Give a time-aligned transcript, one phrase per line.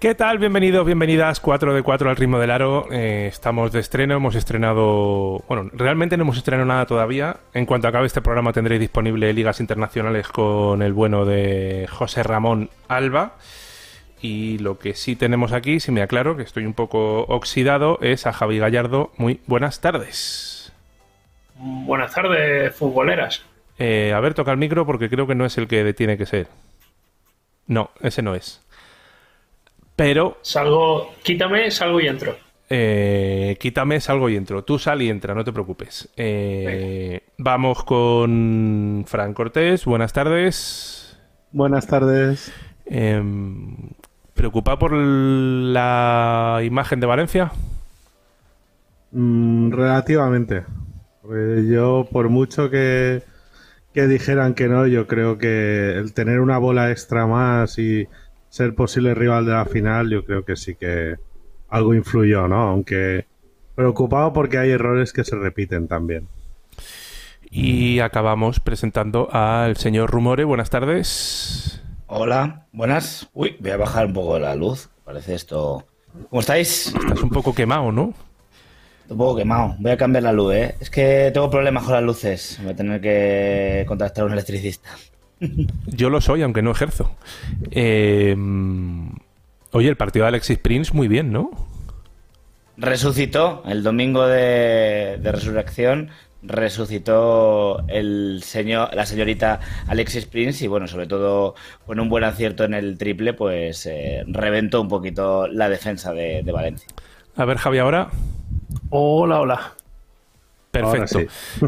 [0.00, 0.38] ¿Qué tal?
[0.38, 2.86] Bienvenidos, bienvenidas 4 de 4 al ritmo del aro.
[2.90, 5.44] Eh, estamos de estreno, hemos estrenado...
[5.46, 7.36] Bueno, realmente no hemos estrenado nada todavía.
[7.52, 12.70] En cuanto acabe este programa tendréis disponible ligas internacionales con el bueno de José Ramón
[12.88, 13.34] Alba.
[14.22, 18.26] Y lo que sí tenemos aquí, si me aclaro, que estoy un poco oxidado, es
[18.26, 19.12] a Javi Gallardo.
[19.18, 20.72] Muy buenas tardes.
[21.56, 23.44] Buenas tardes, futboleras.
[23.78, 26.24] Eh, a ver, toca el micro porque creo que no es el que tiene que
[26.24, 26.46] ser.
[27.66, 28.62] No, ese no es.
[30.00, 30.38] Pero.
[30.40, 32.34] Salgo, quítame, salgo y entro.
[32.70, 34.64] Eh, quítame, salgo y entro.
[34.64, 36.08] Tú sal y entra, no te preocupes.
[36.16, 39.84] Eh, vamos con Fran Cortés.
[39.84, 41.18] Buenas tardes.
[41.52, 42.50] Buenas tardes.
[42.86, 43.90] Em,
[44.32, 47.52] ¿Preocupado por la imagen de Valencia?
[49.10, 50.64] Mm, relativamente.
[51.68, 53.22] yo, por mucho que,
[53.92, 58.08] que dijeran que no, yo creo que el tener una bola extra más y
[58.50, 61.16] ser posible rival de la final, yo creo que sí que
[61.68, 62.68] algo influyó, ¿no?
[62.68, 63.26] Aunque
[63.74, 66.28] preocupado porque hay errores que se repiten también.
[67.50, 70.44] Y acabamos presentando al señor Rumore.
[70.44, 71.82] Buenas tardes.
[72.06, 73.28] Hola, buenas.
[73.32, 74.90] Uy, voy a bajar un poco la luz.
[75.04, 75.84] Parece esto.
[76.28, 76.88] ¿Cómo estáis?
[76.88, 78.14] Estás un poco quemado, ¿no?
[79.08, 79.76] Un poco quemado.
[79.78, 80.74] Voy a cambiar la luz, ¿eh?
[80.80, 82.58] Es que tengo problemas con las luces.
[82.62, 84.90] Voy a tener que contactar a un electricista.
[85.86, 87.14] Yo lo soy, aunque no ejerzo.
[87.70, 88.36] Eh,
[89.72, 91.50] oye, el partido de Alexis Prince, muy bien, ¿no?
[92.76, 96.10] Resucitó el domingo de, resurrección.
[96.42, 101.54] Resucitó el señor, la señorita Alexis Prince y bueno, sobre todo
[101.84, 106.42] con un buen acierto en el triple, pues eh, reventó un poquito la defensa de,
[106.50, 106.88] Valencia.
[107.36, 108.08] A ver, Javi, ahora.
[108.88, 109.74] Hola, hola.
[110.70, 111.20] Perfecto.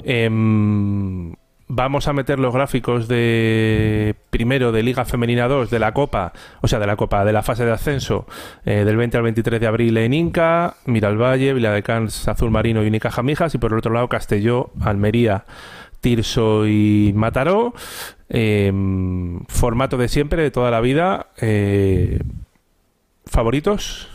[0.04, 1.34] Em,
[1.74, 6.68] vamos a meter los gráficos de primero de Liga Femenina 2 de la Copa, o
[6.68, 8.26] sea, de la Copa, de la fase de ascenso
[8.66, 13.22] eh, del 20 al 23 de abril en Inca, Miralvalle, Cans, Azul Marino y Unicaja
[13.22, 15.46] Mijas, y por el otro lado Castelló, Almería,
[16.00, 17.72] Tirso y Mataró.
[18.28, 21.28] Em, formato de siempre, de toda la vida.
[21.40, 22.20] Eh,
[23.24, 24.10] ¿Favoritos?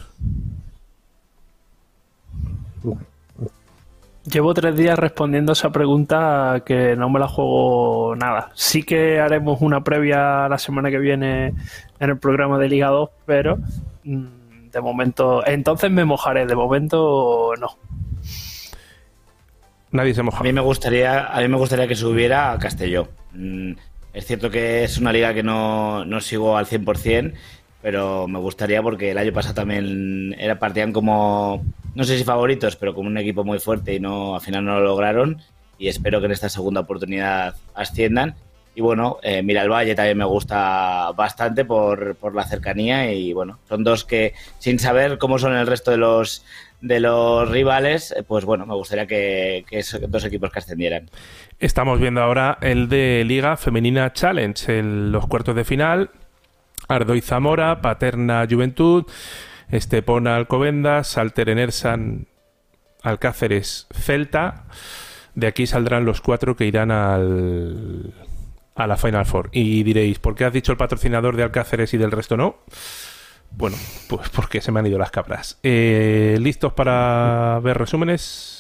[4.30, 8.52] Llevo tres días respondiendo a esa pregunta que no me la juego nada.
[8.56, 11.54] Sí que haremos una previa la semana que viene
[12.00, 13.58] en el programa de Liga 2, pero
[14.04, 17.78] mm, de momento, entonces me mojaré, de momento no.
[19.92, 20.40] Nadie se moja.
[20.40, 23.08] A mí me gustaría, a mí me gustaría que subiera a Castelló.
[23.32, 23.74] Mm,
[24.12, 27.34] es cierto que es una liga que no, no sigo al 100%,
[27.88, 31.64] pero me gustaría porque el año pasado también era partían como
[31.96, 34.81] no sé si favoritos, pero como un equipo muy fuerte y no al final no
[34.81, 35.42] lo lograron.
[35.80, 38.36] Y espero que en esta segunda oportunidad asciendan.
[38.76, 43.09] Y bueno, eh, Mira el Valle también me gusta bastante por, la cercanía.
[43.14, 46.44] Y bueno, son dos que sin saber cómo son el resto de los
[46.81, 51.09] de los rivales, eh, pues bueno, me gustaría que, que esos dos equipos que ascendieran.
[51.58, 56.12] Estamos viendo ahora el de Liga Femenina Challenge, en los cuartos de final.
[56.88, 59.06] Ardo y Zamora, Paterna Juventud,
[59.70, 62.28] Estepona Alcobendas, Salter Enersan,
[63.04, 64.66] Alcáceres Celta.
[65.36, 68.14] De aquí saldrán los cuatro que irán al,
[68.76, 69.50] a la Final Four.
[69.52, 72.58] Y diréis, ¿por qué has dicho el patrocinador de Alcáceres y del resto no?
[73.52, 73.78] Bueno,
[74.09, 75.59] pues porque se me han ido las cabras.
[75.64, 78.56] Eh, ¿Listos para ver resúmenes?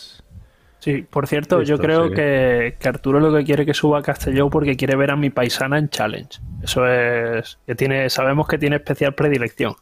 [0.79, 4.49] Sí, por cierto, yo creo que, que, Arturo lo que quiere que suba a Castelló
[4.49, 6.39] porque quiere ver a mi paisana en Challenge.
[6.63, 9.75] Eso es que tiene, sabemos que tiene especial predilección.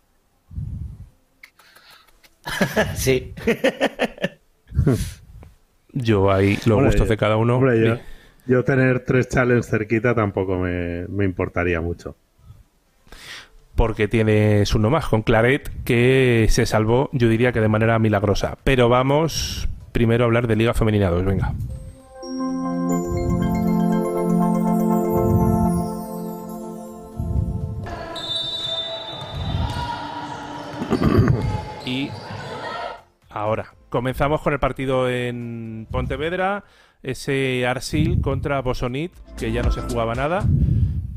[2.95, 3.34] sí.
[5.94, 7.61] yo ahí los gustos de cada uno.
[8.45, 12.16] yo, tener tres challenges cerquita tampoco me, importaría mucho.
[13.75, 18.58] Porque tienes uno más con Claret que se salvó, yo diría que de manera milagrosa.
[18.64, 21.53] Pero vamos primero hablar de Liga Femenina 2, venga.
[31.85, 32.09] y
[33.29, 36.65] Ahora, comenzamos con el partido en Pontevedra,
[37.01, 40.43] ese Arsil contra Bosonit, que ya no se jugaba nada.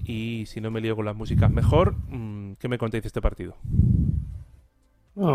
[0.05, 3.21] Y si no me lío con las músicas mejor, mm, ¿qué me contáis de este
[3.21, 3.57] partido?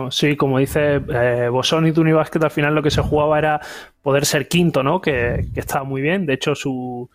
[0.09, 3.61] Sí, como dice eh, Bosón y Tunibasket, al final lo que se jugaba era
[4.01, 5.01] poder ser quinto, ¿no?
[5.01, 6.25] Que, estaba muy bien.
[6.25, 7.09] De hecho, su,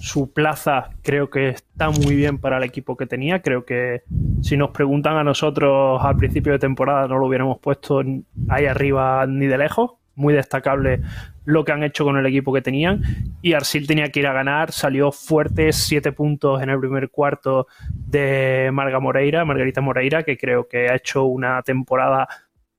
[0.00, 3.40] su, plaza creo que está muy bien para el equipo que tenía.
[3.40, 4.02] Creo que
[4.42, 8.02] si nos preguntan a nosotros al principio de temporada no lo hubiéramos puesto
[8.48, 9.92] ahí arriba ni de lejos.
[10.14, 11.00] Muy destacable
[11.44, 13.02] lo que han hecho con el equipo que tenían.
[13.42, 17.66] Y Arsil tenía que ir a ganar, salió fuerte, siete puntos en el primer cuarto
[17.90, 22.28] de Marga Moreira, Margarita Moreira, que creo que ha hecho una temporada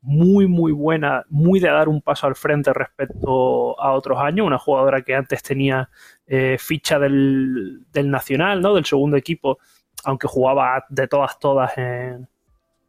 [0.02, 4.46] muy, muy buena, muy de dar un paso al frente respecto a otros años.
[4.46, 5.90] Una jugadora que antes tenía
[6.28, 8.76] eh, ficha del, del, Nacional, ¿no?
[8.76, 9.58] Del segundo equipo,
[10.04, 12.28] aunque jugaba de todas, todas en,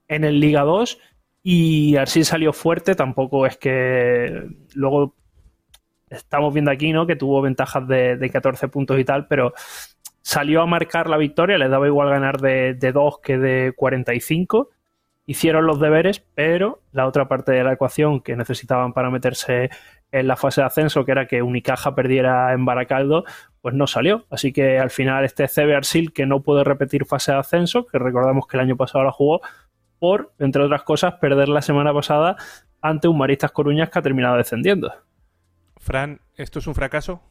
[0.08, 0.98] en el Liga 2
[1.48, 5.14] y Arsil salió fuerte, tampoco es que luego
[6.10, 7.06] estamos viendo aquí, ¿no?
[7.06, 9.54] Que tuvo ventajas de, 14 puntos y tal, pero
[10.22, 14.70] salió a marcar la victoria, les daba igual ganar de, de 2 que de 45.
[15.24, 19.70] Hicieron los deberes, pero la otra parte de la ecuación que necesitaban para meterse
[20.10, 23.24] en la fase de ascenso, que era que Unicaja perdiera en Baracaldo,
[23.60, 24.26] pues no salió.
[24.30, 28.00] Así que al final este CB Arsil, que no puede repetir fase de ascenso, que
[28.00, 29.42] recordamos que el año pasado la jugó,
[29.98, 32.36] por, entre otras cosas, perder la semana pasada
[32.80, 34.92] ante un Maristas Coruñas que ha terminado descendiendo.
[35.78, 37.22] Fran, ¿esto es un fracaso?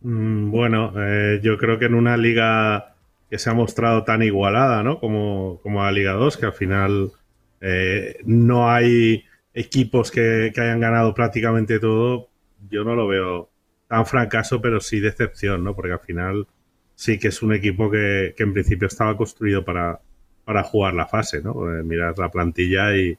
[0.00, 2.94] Mm, bueno, eh, yo creo que en una liga
[3.30, 4.98] que se ha mostrado tan igualada, ¿no?
[5.00, 7.12] Como, como la Liga 2, que al final
[7.60, 12.28] eh, no hay equipos que, hayan ganado prácticamente todo,
[12.70, 13.50] yo no lo veo
[13.88, 15.74] tan fracaso, pero sí decepción, ¿no?
[15.74, 16.46] Porque al final
[16.94, 20.00] sí que es un equipo que en principio estaba construido para,
[20.48, 21.70] para jugar la fase, ¿no?
[21.70, 23.18] Eh, mirar la plantilla y,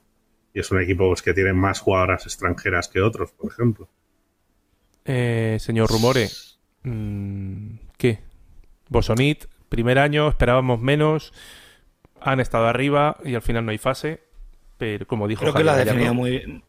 [0.51, 3.87] es un equipo pues, que tiene más jugadoras extranjeras que otros, por ejemplo.
[5.05, 6.27] Eh, señor Rumore,
[6.81, 8.21] mm, ¿qué?
[8.89, 11.31] Bosonit, primer año, esperábamos menos,
[12.19, 14.23] han estado arriba y al final no hay fase,
[14.79, 16.63] pero como dijo Creo que lo ha definido muy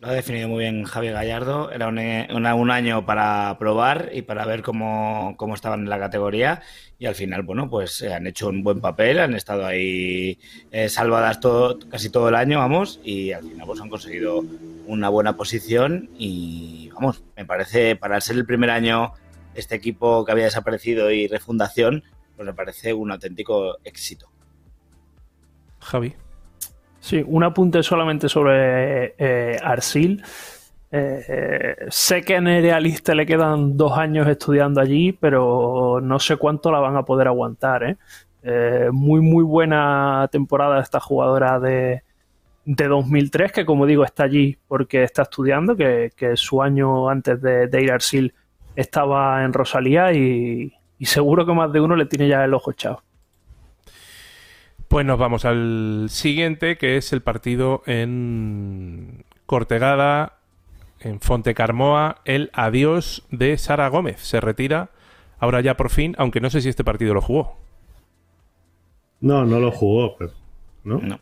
[0.00, 1.70] lo ha definido muy bien Javier Gallardo.
[1.70, 6.62] Era un, año para probar y para ver cómo, estaban en la categoría.
[6.98, 10.38] Y al final, bueno, pues eh, han hecho un buen papel, han estado ahí
[10.70, 14.42] eh, salvadas todo, casi todo el año, vamos, y al final pues han conseguido
[14.86, 16.08] una buena posición.
[16.16, 19.12] Y vamos, me parece, para ser el primer año,
[19.54, 22.04] este equipo que había desaparecido y refundación,
[22.36, 24.30] pues me parece un auténtico éxito.
[25.80, 26.14] Javi.
[27.00, 30.22] Sí, un apunte solamente sobre eh, Arsil.
[30.92, 36.70] Eh, sé que en Realista le quedan dos años estudiando allí, pero no sé cuánto
[36.70, 37.84] la van a poder aguantar.
[37.84, 37.96] ¿eh?
[38.92, 42.02] muy, muy buena temporada esta jugadora de,
[42.64, 47.66] de 2003, que como digo está allí porque está estudiando, que, su año antes de,
[47.66, 48.34] de, ir a Arsil
[48.76, 52.70] estaba en Rosalía y, y seguro que más de uno le tiene ya el ojo
[52.70, 53.02] echado.
[54.90, 60.38] Pues nos vamos al siguiente, que es el partido en Cortegada,
[60.98, 64.18] en Fonte Carmoa, el adiós de Sara Gómez.
[64.18, 64.90] Se retira
[65.38, 67.56] ahora ya por fin, aunque no sé si este partido lo jugó.
[69.20, 70.32] No, no lo jugó, pero
[70.82, 71.20] no.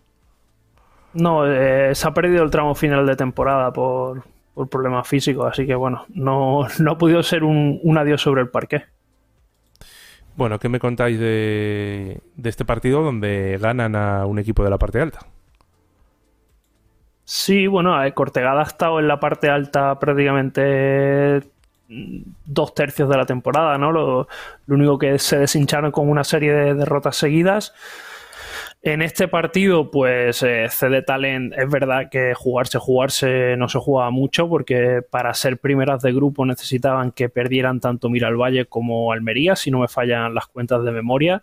[1.13, 4.23] No, eh, se ha perdido el tramo final de temporada por,
[4.71, 8.49] problemas físicos, así que bueno, no, no ha podido ser un, un adiós sobre el
[8.49, 8.87] parque.
[10.39, 15.01] Bueno, ¿qué me contáis de, este partido donde ganan a un equipo de la parte
[15.01, 15.19] alta?
[17.25, 21.43] Sí, bueno, Cortegada ha estado en la parte alta prácticamente
[21.89, 23.91] dos tercios de la temporada, ¿no?
[23.91, 24.29] Lo,
[24.67, 27.75] lo único que se deshincharon con una serie de derrotas seguidas.
[28.81, 34.11] En este partido, pues eh, CD Talent es verdad que jugarse, jugarse no se jugaba
[34.11, 39.73] mucho porque para ser primeras de grupo necesitaban que perdieran tanto Miralvalle como Almería, si
[39.73, 41.43] no me fallan las cuentas de memoria.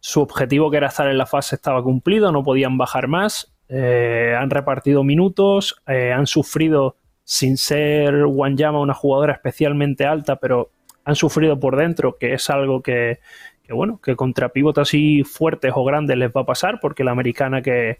[0.00, 3.52] Su objetivo que era estar en la fase estaba cumplido, no podían bajar más.
[3.68, 10.70] Eh, han repartido minutos, eh, han sufrido sin ser Wanyama una jugadora especialmente alta, pero
[11.04, 13.20] han sufrido por dentro, que es algo que,
[13.66, 17.10] que bueno, que contra pivotes así fuertes o grandes les va a pasar, porque la
[17.10, 17.98] americana que,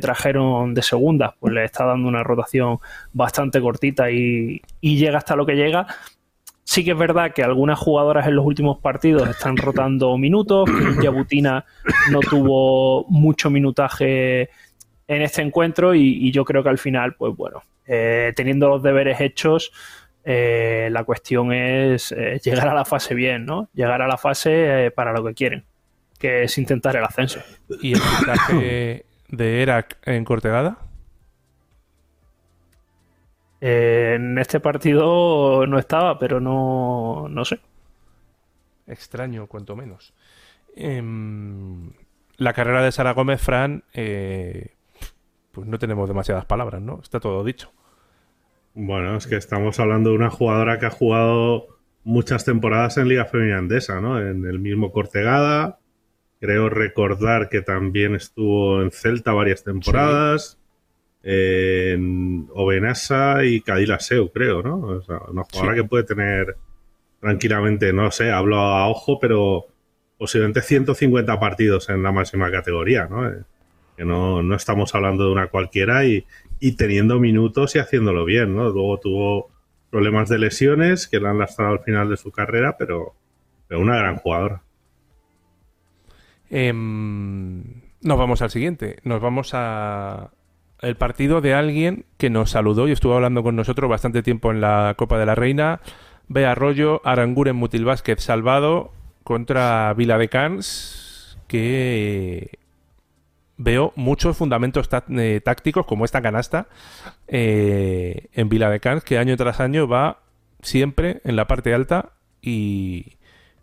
[0.00, 2.78] trajeron de segunda, pues le está dando una rotación
[3.12, 5.86] bastante cortita y, llega hasta lo que llega.
[6.64, 11.02] Sí que es verdad que algunas jugadoras en los últimos partidos están rotando minutos, que
[11.02, 11.66] Yabutina
[12.10, 14.48] no tuvo mucho minutaje
[15.08, 19.20] en este encuentro y, yo creo que al final, pues bueno, eh, teniendo los deberes
[19.20, 19.72] hechos,
[20.24, 23.68] eh, la cuestión es eh, llegar a la fase bien, ¿no?
[23.74, 25.64] Llegar a la fase eh, para lo que quieren,
[26.18, 27.40] que es intentar el ascenso.
[27.80, 30.78] ¿Y el fichaje de Erac en Cortegada?
[33.64, 37.60] en este partido no estaba, pero no, no sé.
[38.88, 40.12] Extraño, cuanto menos.
[40.74, 41.92] Em,
[42.38, 46.98] la carrera de Sara Gómez, Fran, pues no tenemos demasiadas palabras, ¿no?
[47.04, 47.70] Está todo dicho.
[48.74, 51.66] Bueno, es que estamos hablando de una jugadora que ha jugado
[52.04, 54.18] muchas temporadas en Liga Femenina Andesa, ¿no?
[54.20, 55.78] En el mismo Cortegada.
[56.40, 60.58] Creo recordar que también estuvo en Celta varias temporadas.
[61.24, 64.80] en Obenasa y Cadilaseu, creo, ¿no?
[64.80, 66.56] O sea, una jugadora que puede tener
[67.20, 69.66] tranquilamente, no sé, hablo a ojo, pero
[70.18, 73.28] posiblemente 150 partidos en la máxima categoría, ¿no?
[73.28, 73.44] Eh,
[73.96, 76.26] que no, no, estamos hablando de una cualquiera y,
[76.62, 78.70] y, teniendo minutos y haciéndolo bien, ¿no?
[78.70, 79.50] Luego tuvo
[79.90, 83.14] problemas de lesiones que la han lastrado al final de su carrera, pero,
[83.68, 84.62] pero una gran jugadora.
[86.50, 88.98] Eh, nos vamos al siguiente.
[89.04, 90.30] Nos vamos a
[90.80, 94.60] el partido de alguien que nos saludó y estuvo hablando con nosotros bastante tiempo en
[94.60, 95.80] la Copa de la Reina.
[96.28, 98.92] Ve Arroyo, Aranguren Mutil Vázquez salvado
[99.22, 102.58] contra Vila de Cans, que
[103.62, 106.68] veo muchos fundamentos eh, tácticos, como esta canasta,
[107.28, 110.22] eh, en Vila de Cans, que año tras año va
[110.60, 113.16] siempre en la parte alta y,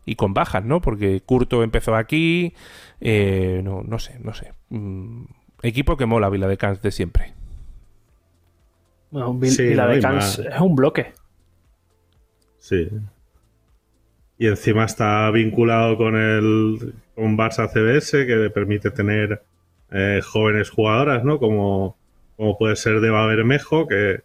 [0.05, 0.81] y con bajas, ¿no?
[0.81, 2.53] Porque Curto empezó aquí,
[3.01, 4.53] eh, no, no sé, no sé.
[4.69, 5.25] Mm,
[5.61, 7.33] equipo que mola Vila de Cans de siempre.
[9.11, 11.13] Bueno, Vil sí, Vila de Cans es un bloque.
[12.59, 12.87] Sí.
[14.37, 19.43] Y encima está vinculado con el con Barça CBS, que le permite tener
[19.91, 21.39] eh, jóvenes jugadoras, ¿no?
[21.39, 21.97] Como,
[22.37, 24.21] como puede ser de Bermejo, que,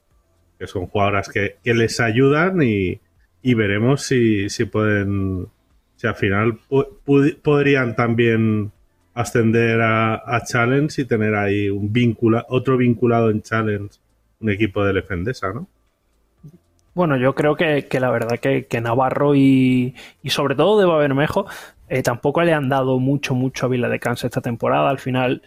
[0.59, 3.01] que son jugadoras que, que les ayudan y,
[3.43, 5.49] y veremos si, si pueden
[5.97, 6.59] si al final
[7.43, 8.73] podrían también
[9.15, 13.95] ascender a, a, Challenge y tener ahí un vincula otro vinculado en Challenge,
[14.41, 15.69] un equipo de Defendesa, ¿no?
[16.95, 20.87] Bueno, yo creo que, que la verdad que, que Navarro y, y, sobre todo de
[20.87, 21.47] Babermejo
[21.89, 24.91] eh, tampoco le han dado mucho, mucho a Vila de Cans esta temporada.
[24.91, 25.43] Al final,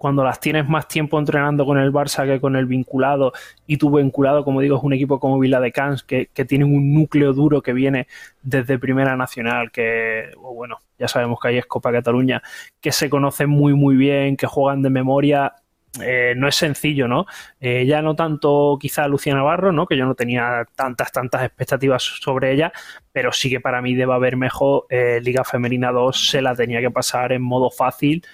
[0.00, 3.34] cuando las tienes más tiempo entrenando con el Barça que con el vinculado,
[3.66, 6.74] y tu vinculado, como digo, es un equipo como Vila de Cans, que, que tienen
[6.74, 8.06] un núcleo duro que viene
[8.40, 12.42] desde Primera Nacional, que, bueno, ya sabemos que ahí es Copa Cataluña,
[12.80, 15.52] que se conocen muy, muy bien, que juegan de memoria.
[16.00, 17.26] Eh, no es sencillo, ¿no?
[17.60, 19.84] Eh, ya no tanto quizá Lucía Navarro, ¿no?
[19.86, 22.72] Que yo no tenía tantas, tantas expectativas sobre ella,
[23.12, 26.80] pero sí que para mí debe haber mejor eh, Liga Femenina 2 se la tenía
[26.80, 28.24] que pasar en modo fácil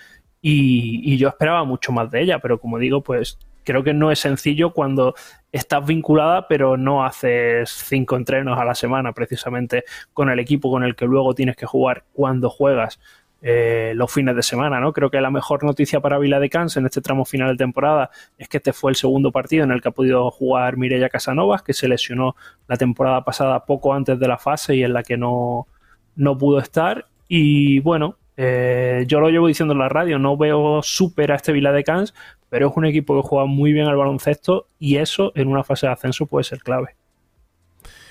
[0.48, 4.20] y, yo esperaba mucho más de ella, pero como digo, pues creo que no es
[4.20, 5.16] sencillo cuando
[5.50, 10.84] estás vinculada, pero no haces cinco entrenos a la semana precisamente con el equipo con
[10.84, 13.00] el que luego tienes que jugar cuando juegas.
[13.42, 14.92] Eh, los fines de semana, ¿no?
[14.92, 18.10] Creo que la mejor noticia para Vila de Cans en este tramo final de temporada
[18.38, 21.62] es que este fue el segundo partido en el que ha podido jugar Mireia Casanovas,
[21.62, 22.36] que se lesionó
[22.68, 25.66] la temporada pasada poco antes de la fase y en la que no,
[26.14, 27.06] no pudo estar.
[27.28, 31.52] Y bueno, eh, yo lo llevo diciendo en la radio, no veo súper a este
[31.52, 32.14] Vila de Cans,
[32.50, 35.86] pero es un equipo que juega muy bien al baloncesto y eso en una fase
[35.86, 36.96] de ascenso puede ser clave.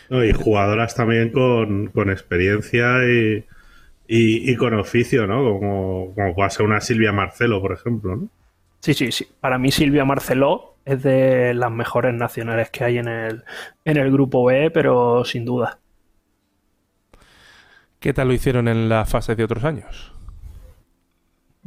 [0.10, 3.46] No, y jugadoras también con, con experiencia y,
[4.08, 5.44] y, y, con oficio, ¿no?
[5.44, 8.30] Como, como puede ser una Silvia Marcelo, por ejemplo, ¿no?
[8.82, 9.28] Sí, sí, sí.
[9.40, 13.44] Para mí Silvia Marcelo es de las mejores nacionales que hay en el,
[13.84, 15.80] en el grupo B, pero sin duda.
[18.00, 20.15] ¿Qué tal lo hicieron en la fase de otros años?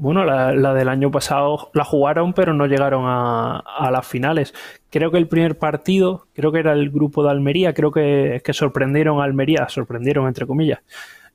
[0.00, 4.54] Bueno, la, del año pasado la jugaron, pero no llegaron a, las finales.
[4.90, 9.20] Creo que el primer partido, creo que era el grupo de Almería, creo que, sorprendieron
[9.20, 10.78] a Almería, sorprendieron entre comillas,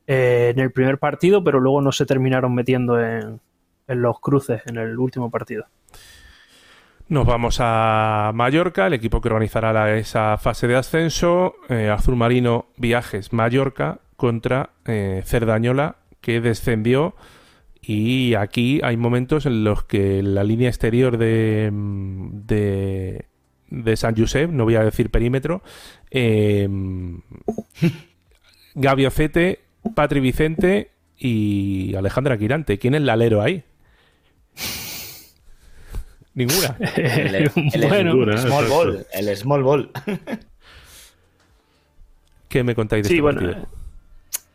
[0.07, 3.41] eh, en el primer partido, pero luego no se terminaron metiendo en,
[3.87, 5.65] los cruces en el último partido.
[7.09, 11.55] Nos vamos a Mallorca, el equipo que organizará esa fase de ascenso.
[11.67, 17.13] Eh, Azul Marino Viajes Mallorca contra eh, Cerdañola, que descendió
[17.85, 23.25] y aquí hay momentos en los que la línea exterior de, de,
[23.69, 25.61] de San Josep, no voy a decir perímetro,
[26.11, 26.69] eh,
[28.75, 29.59] Gabi Ocete,
[29.95, 32.79] Patri Vicente y Alejandra Quirante.
[32.79, 33.63] ¿Quién es el alero ahí?
[36.33, 36.77] Ninguna.
[36.95, 37.51] el, el,
[37.87, 39.91] bueno, ninguna, small ball, el small ball.
[42.47, 43.82] ¿Qué me contáis de sí, este bueno, partido?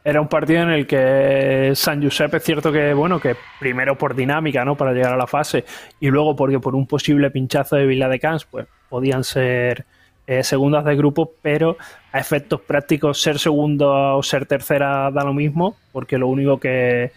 [0.08, 4.16] Era un partido en el que San Josep es cierto que, bueno, que primero por
[4.16, 4.74] dinámica, ¿no?
[4.74, 5.66] Para llegar a la fase
[6.00, 9.84] y luego porque por un posible pinchazo de Vila de Cans, pues podían ser
[10.26, 11.76] eh, segundas de grupo, pero
[12.10, 17.12] a efectos prácticos ser segunda o ser tercera da lo mismo, porque lo único que,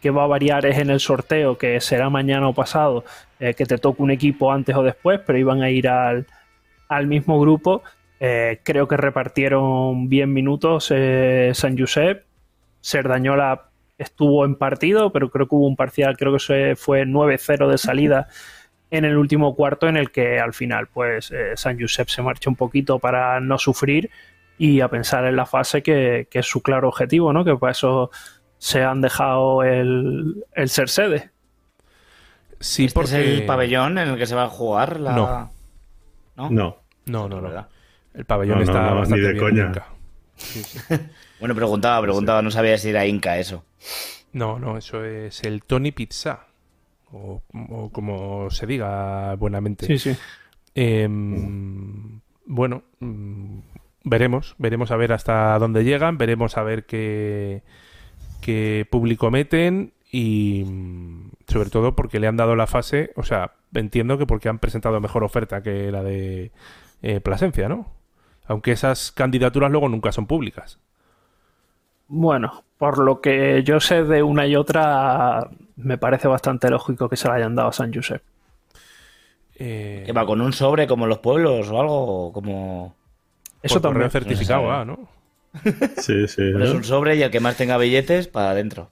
[0.00, 3.04] que va a variar es en el sorteo, que será mañana o pasado,
[3.40, 6.28] eh, que te toque un equipo antes o después, pero iban a ir al,
[6.88, 7.82] al mismo grupo.
[8.20, 10.92] Eh, creo que repartieron bien minutos
[11.54, 12.25] San Josep.
[12.86, 13.62] Serdañola
[13.98, 18.28] estuvo en partido, pero creo que hubo un parcial, creo que fue 9-0 de salida
[18.92, 22.48] en el último cuarto, en el que al final, pues eh, San Josep se marcha
[22.48, 24.08] un poquito para no sufrir
[24.56, 27.44] y a pensar en la fase que, que es su claro objetivo, ¿no?
[27.44, 28.12] Que para eso
[28.58, 31.30] se han dejado el, el ser sede.
[32.60, 33.08] Sí, ¿Este porque...
[33.08, 35.12] es el pabellón en el que se va a jugar la...
[35.12, 35.50] No.
[36.36, 36.50] ¿no?
[36.50, 36.76] No.
[37.06, 37.66] No, no, no.
[38.14, 39.64] El pabellón No, no, está no, ni bastante de bien coña.
[39.64, 39.86] nunca.
[40.36, 40.78] Sí, sí.
[41.40, 43.64] Bueno, preguntaba, preguntaba, no sabía si era Inca eso.
[44.32, 46.46] No, no, eso es el Tony Pizza.
[47.12, 49.86] O, o como se diga buenamente.
[49.86, 50.16] Sí, sí.
[50.74, 53.58] Em, bueno, mm,
[54.04, 57.62] veremos, veremos a ver hasta dónde llegan, veremos a ver qué,
[58.42, 63.54] qué público meten y mm, sobre todo porque le han dado la fase, o sea,
[63.72, 66.52] entiendo que porque han presentado mejor oferta que la de
[67.00, 67.92] eh, Plasencia, ¿no?
[68.46, 70.78] Aunque esas candidaturas luego nunca son públicas.
[72.08, 77.16] Bueno, por lo que yo sé de una y otra, me parece bastante lógico que
[77.16, 78.22] se la hayan dado a San Josep.
[79.58, 82.32] Eh, ¿Que va con un sobre como los pueblos o algo?
[82.32, 82.94] Como...
[83.62, 84.28] Eso por correo también.
[84.28, 84.86] certificado, No ah, sabe.
[84.86, 85.16] ¿no?
[86.02, 86.52] Sí, sí.
[86.52, 86.76] Pones ¿no?
[86.76, 88.90] un sobre y el que más tenga billetes para adentro.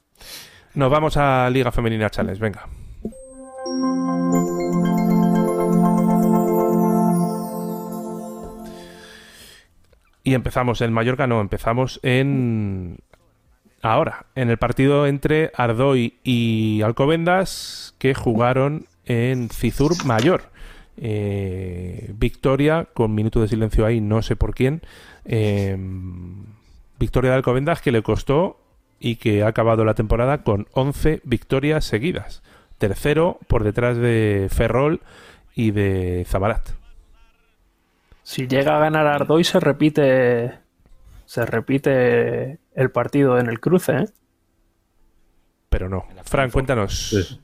[0.75, 2.67] Nos vamos a Liga Femenina Challenge, venga.
[10.25, 12.99] Y empezamos en Mallorca, no, empezamos en...
[13.83, 20.45] Ahora, en el partido entre Ardoy y Alcobendas que jugaron en Cizur Mayor.
[20.97, 24.81] Eh, victoria con minuto de silencio ahí, no sé por quién.
[25.27, 25.77] Eh,
[26.99, 28.59] victoria de Alcobendas que le costó
[28.99, 32.43] y que ha acabado la temporada con 11 victorias seguidas.
[32.79, 35.03] Tercero por detrás de Ferrol
[35.55, 36.71] y de Zamarat.
[38.25, 40.59] Si llega a ganar Ardoy, se repite.
[41.27, 44.05] Se repite el partido en el cruce, ¿eh?
[45.69, 46.07] Pero no.
[46.25, 47.11] Fran, cuéntanos.
[47.11, 47.41] Sí.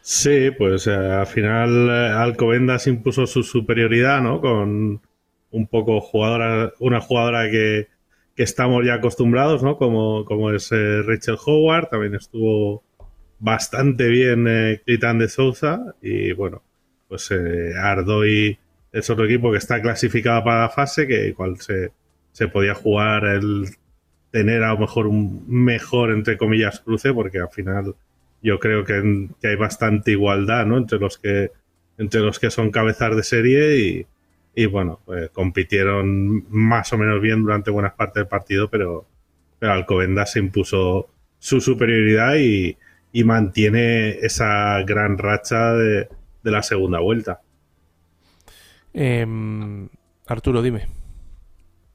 [0.00, 4.40] Sí, pues eh, al final eh, Alcobendas impuso su superioridad, ¿no?
[4.40, 5.02] Con
[5.50, 7.88] un poco jugadora, una jugadora que,
[8.34, 9.76] que estamos ya acostumbrados, ¿no?
[9.76, 12.84] Como, como es eh, Rachel Howard, también estuvo
[13.38, 16.62] bastante bien eh, de Souza y bueno,
[17.08, 18.58] pues eh, Ardoy
[18.92, 21.92] es otro equipo que está clasificado para la fase, que igual se,
[22.32, 23.66] se podía jugar el
[24.30, 27.94] tener a lo mejor un mejor, entre comillas, cruce, porque al final
[28.42, 30.78] yo creo que, que hay bastante igualdad ¿no?
[30.78, 31.50] entre los que
[31.98, 34.06] entre los que son cabezas de serie y,
[34.54, 39.04] y bueno, pues, compitieron más o menos bien durante buenas partes del partido, pero,
[39.58, 41.08] pero Alcobendas se impuso
[41.40, 42.76] su superioridad y,
[43.12, 46.08] y mantiene esa gran racha de,
[46.42, 47.40] de la segunda vuelta.
[48.92, 49.88] Em,
[50.26, 50.88] Arturo, dime.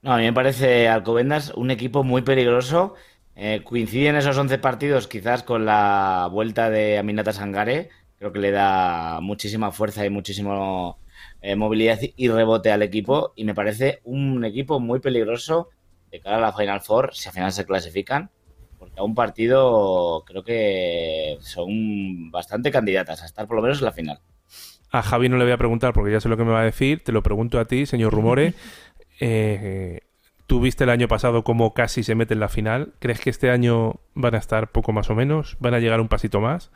[0.02, 2.96] No, a mí me parece Alcobendas un equipo muy peligroso.
[3.36, 7.90] Eh, coinciden esos 11 partidos quizás con la vuelta de Aminata Sangare.
[8.20, 11.00] Creo que le da muchísima fuerza y muchísimo
[11.42, 13.34] eh, movilidad y rebote al equipo.
[13.36, 15.70] Y me parece un equipo muy peligroso
[16.12, 18.30] de cara a la Final Four, si al final se clasifican.
[18.78, 23.86] Porque a un partido creo que son bastante candidatas a estar por lo menos en
[23.86, 24.20] la final.
[24.94, 26.66] A Javi no le voy a preguntar porque ya sé lo que me va a
[26.66, 27.04] decir.
[27.04, 28.54] Te lo pregunto a ti, señor Rumore.
[29.20, 30.02] Eh,
[30.48, 32.94] Tú viste el año pasado cómo casi se mete en la final.
[33.00, 35.58] ¿Crees que este año van a estar poco más o menos?
[35.60, 36.70] ¿Van a llegar un pasito más?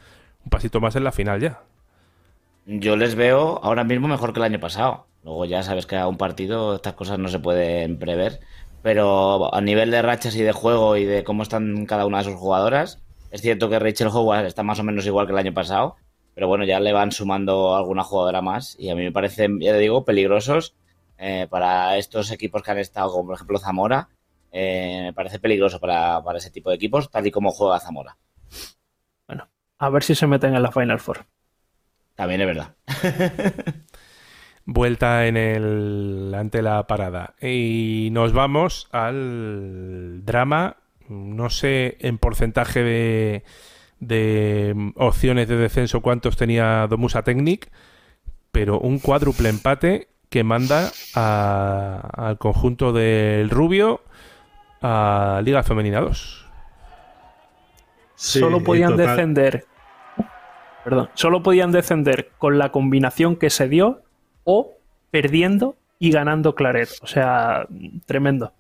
[0.45, 1.62] Un pasito más en la final ya.
[2.65, 5.06] Yo les veo ahora mismo mejor que el año pasado.
[5.23, 8.39] Luego ya sabes que a un partido estas cosas no se pueden prever.
[8.84, 12.23] Pero a nivel de rachas y de juego y de cómo están cada una de
[12.23, 15.53] sus jugadoras, es cierto que Rachel Howard está más o menos igual que el año
[15.53, 15.97] pasado.
[16.38, 18.76] Pero bueno, ya le van sumando alguna jugadora más.
[18.78, 20.76] Y a mí me parecen, ya te digo, peligrosos
[21.17, 24.10] eh, para estos equipos que han estado, como por ejemplo Zamora.
[24.52, 28.19] Eh, me parece peligroso para, para ese tipo de equipos, tal y como juega Zamora.
[29.26, 31.26] Bueno, a ver si se meten en la Final Four.
[32.13, 32.76] También es verdad.
[34.65, 37.34] Vuelta en el ante la parada.
[37.41, 40.78] Y nos vamos al drama.
[41.10, 43.43] No sé en porcentaje de,
[44.00, 47.70] de opciones de descenso cuántos tenía Domusa Technic,
[48.52, 54.02] pero un cuádruple empate que manda a- al conjunto del Rubio
[54.82, 56.46] a Liga Femenina 2.
[58.16, 59.66] Sí, solo podían total- descender.
[60.84, 64.04] Perdón, solo podían descender con la combinación que se dio
[64.44, 64.78] o
[65.12, 66.90] perdiendo y ganando Claret.
[67.02, 67.68] O sea,
[68.06, 68.54] tremendo.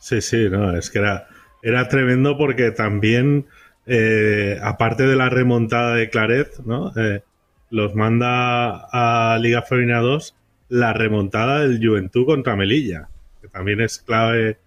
[0.00, 1.28] Sí, sí, no, es que era,
[1.62, 3.46] era tremendo porque también,
[3.90, 6.92] eh, aparte de la remontada de Claret, ¿no?
[6.94, 7.22] Eh,
[7.70, 10.36] los manda a Liga Femenina 2
[10.68, 13.08] la remontada del Juventud contra Melilla,
[13.40, 14.58] que también es clave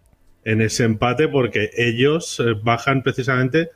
[0.44, 3.70] en ese empate porque ellos eh, bajan precisamente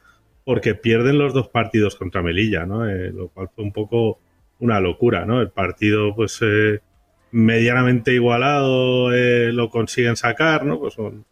[0.45, 2.85] porque pierden los dos partidos contra Melilla, ¿no?
[2.85, 4.19] Lo cual fue un poco
[4.59, 5.41] una locura, ¿no?
[5.41, 6.81] El partido, pues, eh,
[7.31, 10.79] medianamente igualado lo consiguen sacar, ¿no?
[10.79, 11.25] Pues son un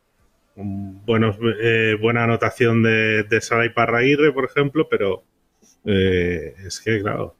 [0.55, 5.23] buenos, eh, buena anotación de, de Sara Parraguirre, por ejemplo, pero
[5.85, 7.35] eh, es que, claro,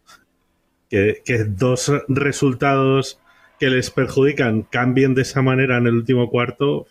[0.90, 3.20] que, que dos resultados
[3.60, 6.88] que les perjudican cambien de esa manera en el último cuarto,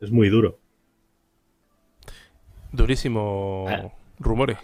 [0.00, 0.58] es muy duro.
[2.72, 3.88] Durísimo Ah.
[4.18, 4.58] rumores.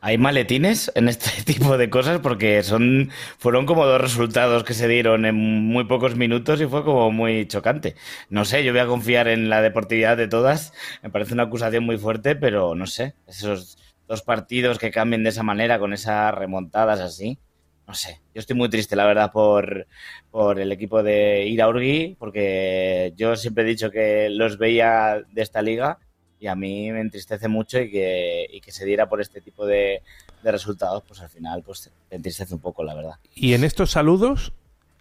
[0.00, 4.86] Hay maletines en este tipo de cosas porque son fueron como dos resultados que se
[4.86, 7.96] dieron en muy pocos minutos y fue como muy chocante.
[8.30, 10.72] No sé, yo voy a confiar en la deportividad de todas.
[11.02, 15.30] Me parece una acusación muy fuerte, pero no sé, esos dos partidos que cambien de
[15.30, 17.38] esa manera con esas remontadas así.
[17.86, 19.86] No sé, yo estoy muy triste, la verdad, por,
[20.30, 25.62] por el equipo de Iraurgi, porque yo siempre he dicho que los veía de esta
[25.62, 25.98] liga
[26.40, 29.66] y a mí me entristece mucho y que, y que se diera por este tipo
[29.66, 30.02] de,
[30.42, 33.14] de resultados, pues al final pues te entristece un poco, la verdad.
[33.34, 34.52] Y en estos saludos,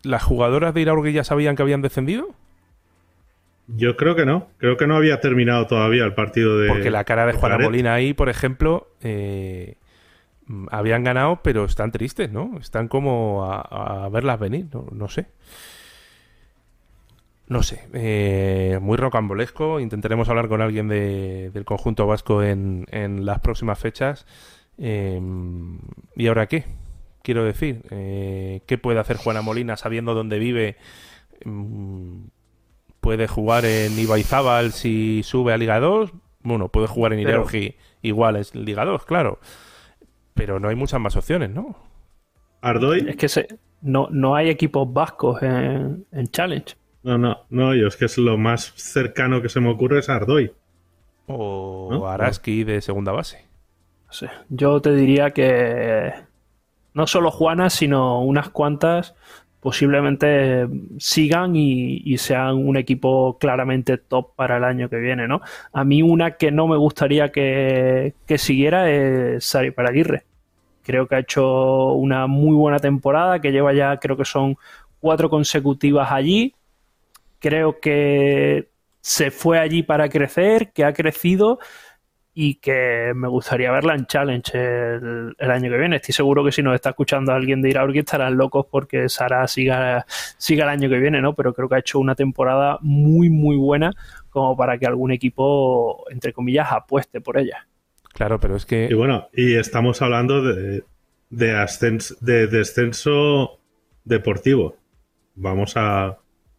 [0.03, 2.33] ¿las jugadoras de Iraurgi ya sabían que habían descendido?
[3.67, 4.47] Yo creo que no.
[4.57, 6.69] Creo que no había terminado todavía el partido de.
[6.69, 7.69] Porque la cara de Juana Claret.
[7.69, 9.75] Molina ahí, por ejemplo, eh,
[10.45, 12.57] mm, habían ganado, pero están tristes, ¿no?
[12.59, 15.27] Están como a, a verlas venir, no, no sé.
[17.49, 19.79] No sé, eh, muy rocambolesco.
[19.79, 24.25] Intentaremos hablar con alguien de- del conjunto vasco en, en las próximas fechas.
[24.77, 25.21] Eh,
[26.15, 26.65] ¿Y ahora qué?
[27.23, 30.75] Quiero decir, eh, ¿qué puede hacer Juana Molina sabiendo dónde vive?
[31.45, 32.25] Mm,
[32.99, 36.11] ¿Puede jugar en Ibaizábal si sube a Liga 2?
[36.41, 39.39] Bueno, puede jugar en Pero- Iraurgi igual es Liga 2, claro.
[40.33, 41.75] Pero no hay muchas más opciones, ¿no?
[42.61, 43.05] Ardoy.
[43.07, 43.47] Es que se,
[43.81, 46.75] no, no hay equipos vascos en, en Challenge.
[47.07, 50.09] No, no, no, yo es que es lo más cercano que se me ocurre es
[50.09, 50.51] Ardoy.
[51.27, 52.05] O ¿No?
[52.05, 53.45] Araski de segunda base.
[54.07, 56.11] No sé, Yo te diría que
[56.93, 59.15] no solo Juana, sino unas cuantas
[59.61, 60.67] posiblemente
[60.97, 65.39] sigan y, y sean un equipo claramente top para el año que viene, ¿no?
[65.71, 70.25] A mí una que no me gustaría que, que siguiera es Sari Paraguirre.
[70.83, 74.57] Creo que ha hecho una muy buena temporada, que lleva ya, creo que son
[74.99, 76.53] cuatro consecutivas allí.
[77.39, 78.69] Creo que
[79.01, 81.59] se fue allí para crecer, que ha crecido
[82.33, 85.95] y que me gustaría verla en Challenge el, el año que viene.
[85.97, 90.05] Estoy seguro que si nos está escuchando alguien de Iraurgi estarán locos porque Sara siga,
[90.37, 91.33] siga el año que viene, ¿no?
[91.35, 93.91] Pero creo que ha hecho una temporada muy, muy buena
[94.29, 97.67] como para que algún equipo, entre comillas, apueste por ella.
[98.13, 100.83] Claro, pero es Y que bueno, y estamos hablando de,
[101.29, 103.59] de, ascens- de descenso
[104.03, 104.75] deportivo.
[105.35, 106.17] Vamos a,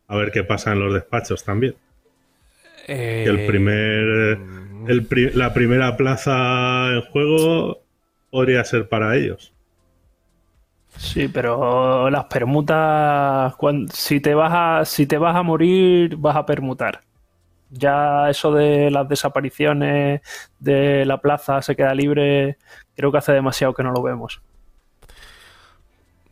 [0.09, 1.77] a ver qué pasa en los despachos también.
[2.88, 4.38] eh, Que el primer,
[4.88, 7.79] el pri- la primera plaza en juego
[8.31, 9.53] podría ser para ellos.
[10.97, 13.55] Sí, pero las permutas,
[13.92, 17.03] si te vas a, si te vas a morir, vas a permutar.
[17.71, 20.23] Ya eso de las desapariciones
[20.61, 22.59] de la plaza se queda libre,
[22.97, 24.42] creo que hace demasiado que no lo vemos.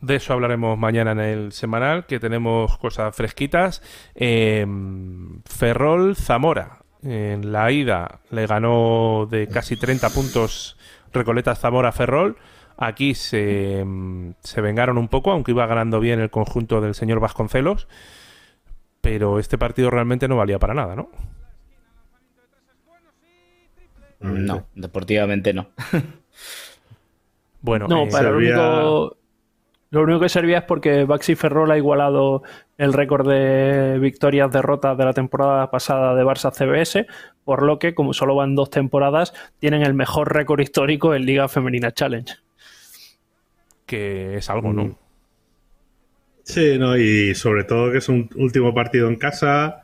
[0.01, 3.83] De eso hablaremos mañana en el semanal, que tenemos cosas fresquitas.
[4.15, 4.67] Eh,
[5.47, 6.79] Ferrol Zamora.
[7.03, 10.77] En la ida le ganó de casi 30 puntos
[11.13, 12.37] Recoleta Zamora Ferrol.
[12.79, 17.21] Aquí se, mm, se vengaron un poco, aunque iba ganando bien el conjunto del señor
[17.21, 17.87] Vasconcelos.
[19.01, 21.09] Pero este partido realmente no valía para nada, ¿no?
[24.21, 25.69] No, deportivamente no.
[27.61, 29.17] Bueno, No, eh, para lo servía- único,
[29.99, 32.43] lo único que servía es porque Baxi Ferrol ha igualado
[32.79, 37.07] el récord de victorias derrotas de la temporada pasada de Barça CBS,
[37.45, 41.49] por lo que, como solo van dos temporadas, tienen el mejor récord histórico en Liga
[41.49, 42.35] Femenina Challenge.
[43.87, 44.85] que es algo, ¿no?
[44.85, 44.97] Mm.
[46.43, 49.83] Sí, no, y sobre todo que es un último partido en casa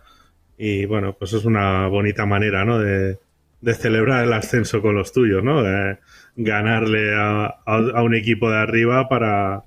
[0.56, 2.78] y bueno, pues es una bonita manera, ¿no?
[2.78, 3.18] De,
[3.60, 5.62] de celebrar el ascenso con los tuyos, ¿no?
[5.62, 5.98] De
[6.36, 9.64] ganarle a, a- a un equipo de arriba para,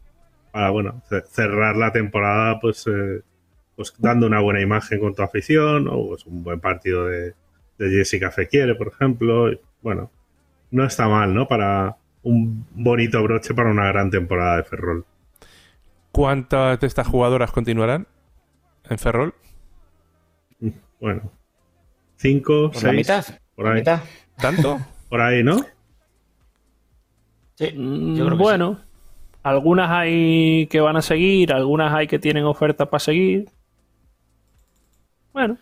[0.55, 3.21] para bueno, ce- cerrar la temporada pues, eh,
[3.75, 7.35] pues dando una buena imagen con tu afición o pues un buen partido de,
[7.77, 9.51] de Jessica Fequiere, por ejemplo.
[9.51, 10.11] y, bueno,
[10.71, 11.47] no está mal, ¿no?
[11.47, 15.05] Para un bonito broche para una gran temporada de Ferrol.
[16.11, 18.07] ¿Cuántas de estas jugadoras continuarán
[18.89, 19.33] en Ferrol?
[20.99, 21.31] Bueno,
[22.17, 23.25] cinco, Pues la seis, mitad.
[23.55, 24.03] por la mitad.
[24.39, 24.81] ¿Tanto?
[25.09, 25.65] por ahí, ¿no?
[27.55, 28.79] Sí, Mm, yo creo que bueno,
[29.45, 33.45] algunas hay que van a seguir, algunas hay que tienen ofertas para seguir.
[35.33, 35.57] Bueno,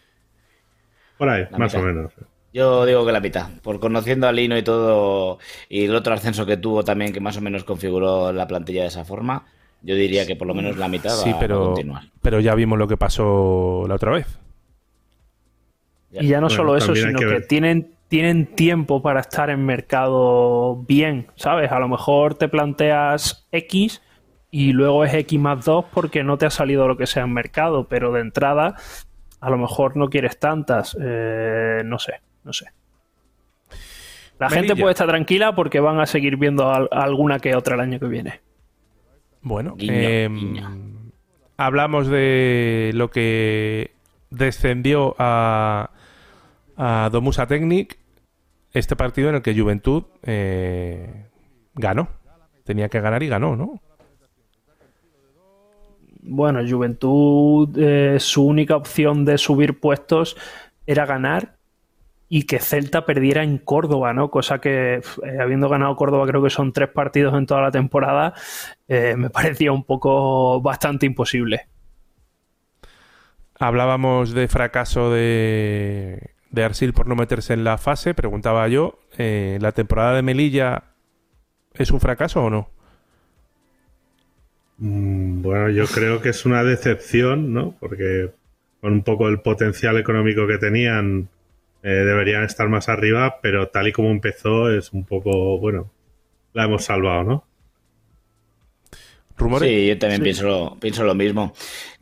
[1.18, 1.84] Por ahí, La más mitad.
[1.84, 2.14] o menos.
[2.54, 6.46] Yo digo que la mitad, por conociendo a Lino y todo, y el otro ascenso
[6.46, 9.46] que tuvo también, que más o menos configuró la plantilla de esa forma,
[9.82, 12.04] yo diría que por lo menos la mitad va, Sí, va a pero, continuar.
[12.22, 14.28] pero ya vimos lo que pasó la otra vez.
[16.12, 20.84] y ya no Bueno, solo eso, sino que tienen, tienen tiempo para estar en mercado
[20.88, 21.72] bien, ¿sabes?
[21.72, 24.04] A lo mejor te planteas X
[24.52, 27.34] y luego es X más 2 porque no te ha salido lo que sea en
[27.34, 28.76] mercado, pero de entrada
[29.42, 32.68] a lo mejor no quieres tantas, eh, no sé, no sé.
[34.38, 38.00] La gente puede estar tranquila porque van a seguir viendo alguna que otra el año
[38.00, 38.42] que viene.
[39.42, 40.54] Bueno, em,
[41.58, 43.96] hablamos de lo que
[44.30, 45.90] descendió a,
[46.78, 48.03] a Domusa Technic,
[48.74, 51.28] este partido en el que Juventud eh,
[51.76, 52.10] ganó.
[52.64, 53.82] Tenía que ganar y ganó, ¿no?
[56.26, 60.38] Bueno, Juventud, eh, su única opción de subir puestos
[60.88, 61.58] era ganar
[62.30, 64.32] y que Celta perdiera en Córdoba, ¿no?
[64.32, 65.02] Cosa que, eh,
[65.40, 68.34] habiendo ganado Córdoba, creo que son tres partidos en toda la temporada,
[68.88, 71.68] eh, me parecía un poco bastante imposible.
[73.60, 79.72] Hablábamos de fracaso de, de Arsil por no meterse en la fase, preguntaba yo, ¿la
[79.74, 80.84] temporada de Melilla
[81.74, 82.70] es un fracaso o no?
[84.78, 87.76] Mm, bueno, yo creo que es una decepción, ¿no?
[87.80, 88.32] Porque
[88.82, 91.30] con un poco el potencial económico que tenían,
[91.84, 95.90] eh, deberían estar más arriba, pero tal y como empezó es un poco, bueno,
[96.54, 97.46] la hemos salvado, ¿no?
[99.36, 99.68] ¿Rumores?
[99.68, 101.54] Sí, yo también Pienso, lo, pienso lo mismo.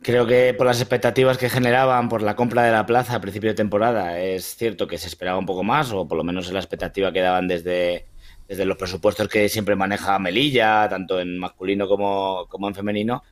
[0.02, 3.50] Creo que por las expectativas que generaban por la compra de la plaza a principio
[3.50, 6.58] de temporada, es cierto que se esperaba un poco más, o por lo menos la
[6.58, 8.06] expectativa que daban desde,
[8.48, 13.22] desde los presupuestos que siempre maneja Melilla, tanto en masculino como, en femenino.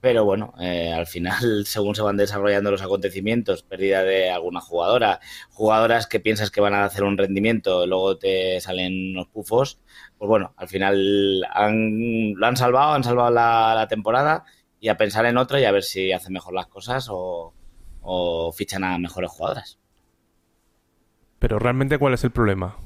[0.00, 1.34] Pero bueno, eh, al final,
[1.66, 5.18] según se van desarrollando los acontecimientos, pérdida de alguna jugadora,
[5.50, 9.80] jugadoras que piensas que van a hacer un rendimiento, luego te salen unos pufos,
[10.18, 14.44] pues bueno, al final han, lo han salvado, han salvado la, temporada
[14.80, 17.54] y a pensar en otra y a ver si hacen mejor las cosas o,
[18.02, 19.78] o fichan a mejores jugadoras.
[21.38, 22.76] Pero realmente, ¿cuál es el problema?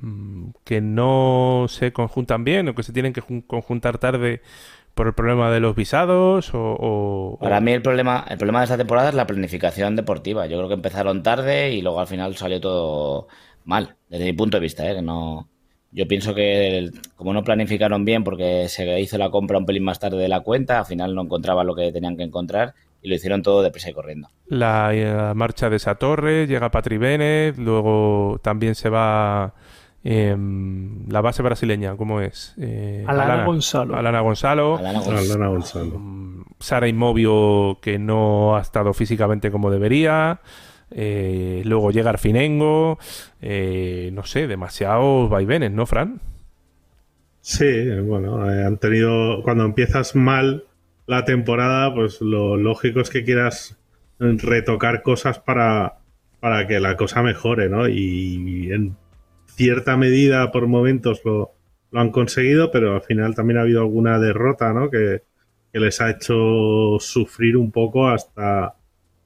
[0.00, 4.42] Mm, que no se conjuntan bien o que se tienen que conjuntar tarde
[4.94, 8.76] por el problema de los visados o, Para mí el problema, el problema de esta
[8.76, 10.46] temporada es la planificación deportiva.
[10.46, 13.28] Yo creo que empezaron tarde y luego al final salió todo
[13.64, 14.94] mal, desde mi punto de vista, ¿eh?
[14.94, 15.48] que no...
[15.90, 19.98] Yo pienso que como no planificaron bien porque se hizo la compra un pelín más
[19.98, 23.14] tarde de la cuenta, al final no encontraban lo que tenían que encontrar y lo
[23.14, 24.28] hicieron todo deprisa y corriendo.
[24.48, 29.54] La, eh, marcha de esa torre, llega Patri Bennett, luego también se va
[30.04, 32.54] Em, la base brasileña, ¿cómo es?
[32.56, 33.96] Eh, Alana, Gonzalo.
[33.96, 34.78] Alana Gonzalo.
[34.78, 35.98] Alana Gonzalo.
[35.98, 40.40] Mm, Sara Inmovio, que no ha estado físicamente como debería.
[40.90, 42.98] Eh, luego llega Arfinengo.
[43.40, 46.20] Eh, no sé, demasiados vaivenes, ¿no, Fran?
[47.40, 49.42] Sí, bueno, han tenido.
[49.42, 50.64] Cuando empiezas mal
[51.06, 53.78] la temporada, pues lo lógico es que quieras
[54.18, 55.98] retocar cosas para,
[56.40, 57.88] para que la cosa mejore, ¿no?
[57.88, 58.96] Y en
[59.46, 61.52] cierta medida por momentos lo,
[61.92, 64.90] han conseguido, pero al final también ha habido alguna derrota, ¿no?
[64.90, 65.22] Que,
[65.72, 68.74] les ha hecho sufrir un poco hasta,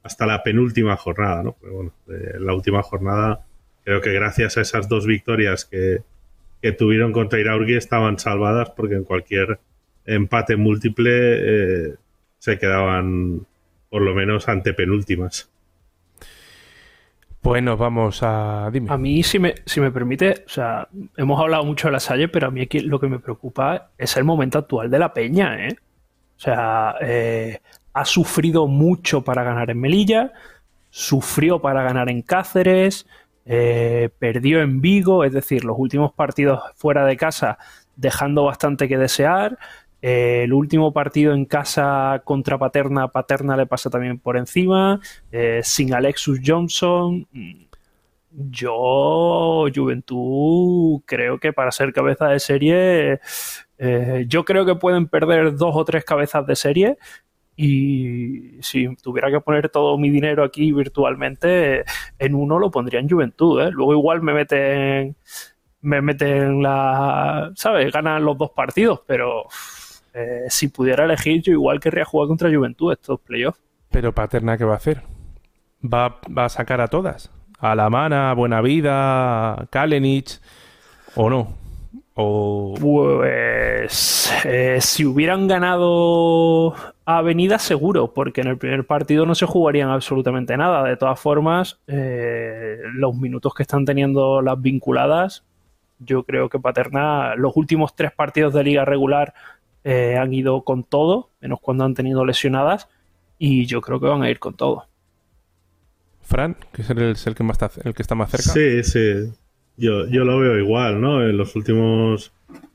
[0.03, 1.57] hasta la penúltima jornada, ¿no?
[1.61, 3.45] Pero bueno, la última jornada
[3.85, 6.03] creo que gracias a esas dos victorias que,
[6.79, 9.59] tuvieron contra Iraurgi estaban salvadas porque en cualquier
[10.05, 11.95] empate múltiple eh,
[12.39, 13.45] se quedaban
[13.91, 15.51] por lo menos ante penúltimas.
[17.41, 18.71] Pues nos vamos a.
[18.73, 18.93] Dime.
[18.93, 22.29] A mí, si me, si me permite, o sea, hemos hablado mucho de la Salle,
[22.29, 25.67] pero a mí aquí lo que me preocupa es el momento actual de la Peña,
[25.67, 25.77] ¿eh?
[26.37, 27.61] O sea, eh,
[27.93, 30.33] ha sufrido mucho para ganar en Melilla,
[30.91, 33.07] sufrió para ganar en Cáceres,
[33.45, 37.59] eh, perdió en Vigo, es decir, los últimos partidos fuera de casa
[37.97, 39.59] dejando bastante que desear.
[40.01, 45.01] Eh, el último partido en casa contra Paterna, Paterna le pasa también por encima.
[45.31, 47.27] Eh, sin Alexus Johnson.
[48.31, 53.21] Yo, Juventud, creo que para ser cabeza de serie,
[54.27, 56.99] yo creo que pueden perder dos o tres cabezas de serie.
[57.57, 61.85] Y si tuviera que poner todo mi dinero aquí virtualmente,
[62.19, 63.63] en uno lo pondría en Juventud.
[63.73, 65.17] Luego igual me meten,
[65.83, 67.93] me meten la, ¿sabes?
[67.93, 69.47] Ganan los dos partidos, pero
[70.15, 73.61] eh, si pudiera elegir, yo igual querría jugar contra Juventud estos playoffs.
[73.91, 75.03] Pero Paterna, ¿qué va a hacer?
[75.83, 77.31] ¿Va, a sacar a todas?
[77.59, 80.41] ¿A La Mana, Buena Vida, Kalenich
[81.15, 81.55] o no?
[82.15, 82.75] O...
[82.79, 89.91] Pues eh, si hubieran ganado Avenida seguro, porque en el primer partido no se jugarían
[89.91, 90.85] absolutamente nada.
[90.85, 95.45] De todas formas, eh, los minutos que están teniendo las vinculadas,
[95.99, 99.35] yo creo que Paterna, los últimos tres partidos de liga regular
[99.85, 102.89] eh, han ido con todo, menos cuando han tenido lesionadas,
[103.39, 104.87] y yo creo que van a ir con todo.
[106.21, 108.53] Fran, que es el, que, más está, el que está más cerca.
[108.53, 109.33] Sí, sí.
[109.77, 111.23] Yo, yo lo veo igual, ¿no?
[111.23, 112.33] En los últimos,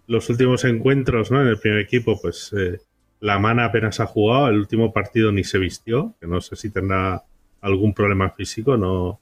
[0.08, 1.42] los últimos encuentros, ¿no?
[1.42, 2.82] En el primer equipo, pues eh,
[3.20, 6.70] La Mana apenas ha jugado, el último partido ni se vistió, que no sé si
[6.70, 7.24] tendrá
[7.62, 9.20] algún problema físico, no,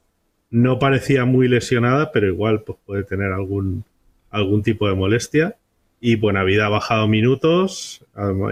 [0.49, 3.85] no parecía muy lesionada, pero igual pues, puede tener algún,
[4.29, 5.55] algún tipo de molestia.
[6.01, 8.05] Y Buenavida ha bajado minutos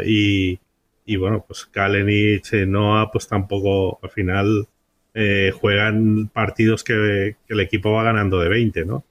[0.06, 0.60] y,
[1.06, 4.68] y bueno, pues Kalenich, Noah, pues tampoco al final
[5.14, 9.04] eh, juegan partidos que, el equipo va ganando de 20, ¿no?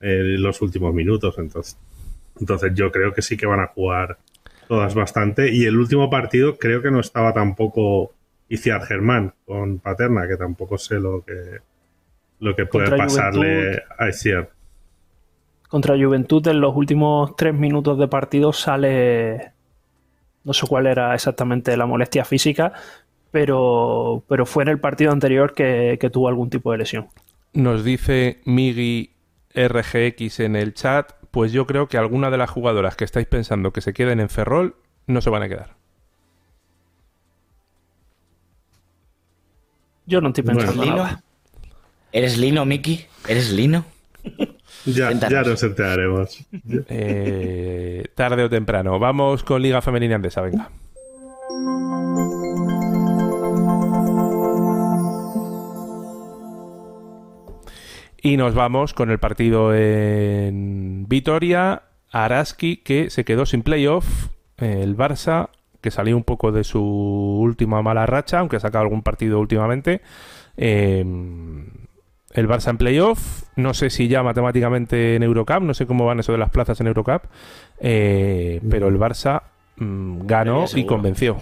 [0.00, 1.76] En los últimos minutos, entonces.
[2.38, 4.16] Entonces yo creo que sí que van a jugar
[4.70, 5.52] todas bastante.
[5.52, 8.12] Y el último partido creo que no estaba tampoco
[8.48, 11.58] Iciar Germán con Paterna, que tampoco sé lo que,
[12.38, 14.50] lo que puede pasarle a Iciar.
[15.68, 19.52] Contra Juventud en los últimos tres minutos de partido sale
[20.44, 22.72] no sé cuál era exactamente la molestia física,
[23.32, 27.08] pero, pero fue en el partido anterior que, tuvo algún tipo de lesión.
[27.54, 29.10] Nos dice Migi
[29.52, 33.72] RGX en el chat, pues yo creo que alguna de las jugadoras que estáis pensando
[33.72, 35.76] que se queden en Ferrol no se van a quedar.
[40.06, 41.22] Yo no estoy pensando nada.
[42.12, 43.06] ¿Eres Lino, Miki?
[43.28, 43.84] ¿Eres Lino?
[44.84, 46.44] ya, ya nos enteraremos.
[46.88, 48.98] Eh, tarde o temprano.
[48.98, 50.70] Vamos con Liga Femenina Andesa, venga.
[58.22, 64.28] Y nos vamos con el partido en Vitoria, Araski, que se quedó sin playoff,
[64.58, 65.48] el Barça,
[65.80, 70.02] que salió un poco de su última mala racha, aunque ha sacado algún partido últimamente.
[70.58, 71.64] Em,
[72.32, 76.20] el Barça en playoff, no sé si ya matemáticamente en Eurocup, no sé cómo van
[76.20, 77.22] eso de las plazas en Eurocup,
[77.80, 79.42] eh, pero el Barça
[79.76, 81.38] mm, ganó y convenció.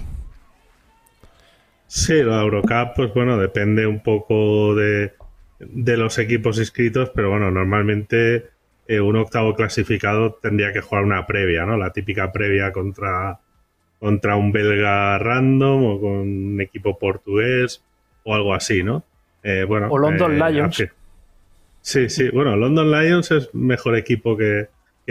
[1.88, 5.17] Sí, la Eurocup, pues bueno, depende un poco de
[5.58, 8.50] de los equipos inscritos, pero bueno, normalmente
[8.86, 11.76] eh, un octavo clasificado tendría que jugar una previa, ¿no?
[11.76, 13.38] La típica previa contra,
[13.98, 17.82] contra un belga random o con un equipo portugués
[18.24, 19.04] o algo así, ¿no?
[19.42, 20.84] Eh, bueno, o London eh, Lions.
[21.80, 24.68] Sí, sí, bueno, London Lions es mejor equipo que,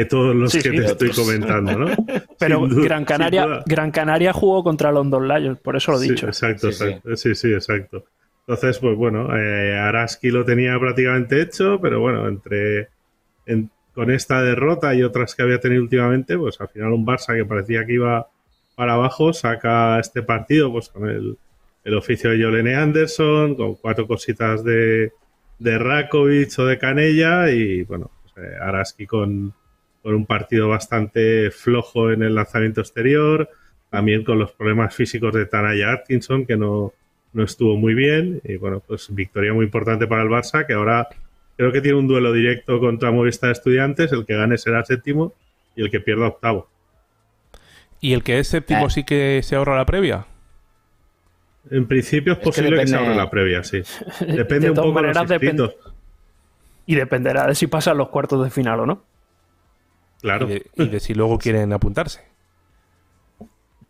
[0.10, 1.88] todos los que te estoy comentando, ¿no?
[2.39, 6.27] Pero Gran Canaria, Gran Canaria jugó contra London Lions, por eso lo he dicho.
[6.27, 7.15] Exacto, exacto.
[7.15, 8.05] Sí, sí, exacto.
[8.47, 12.88] Entonces, pues bueno, eh, Araski lo tenía prácticamente hecho, pero bueno, entre
[13.93, 17.43] con esta derrota y otras que había tenido últimamente, pues al final un Barça que
[17.43, 18.29] parecía que iba
[18.75, 21.38] para abajo saca este partido pues con el,
[21.95, 25.12] oficio de Jolene Anderson, con cuatro cositas de,
[25.60, 29.53] de Rakovic o de Canella y bueno, pues, eh, Araski con,
[30.03, 33.49] con un partido bastante flojo en el lanzamiento exterior,
[33.89, 36.93] también con los problemas físicos de Tanaya Atkinson que no
[37.38, 38.41] no estuvo muy bien.
[38.43, 41.08] Y bueno, pues victoria muy importante para el Barça, que ahora
[41.56, 44.12] creo que tiene un duelo directo contra Movistar Estudiantes.
[44.12, 45.34] El que gane será séptimo
[45.76, 46.67] y el que pierda octavo.
[48.02, 48.89] ¿Y el que es séptimo eh.
[48.89, 50.26] sí que se ahorra la previa?
[51.69, 53.84] En principio es, posible que, se ahorre la previa, sí.
[54.26, 55.76] Depende un poco de los
[56.88, 59.04] Y dependerá de si pasan los cuartos de final o no.
[60.21, 60.47] Claro.
[60.50, 62.21] y de si luego quieren apuntarse.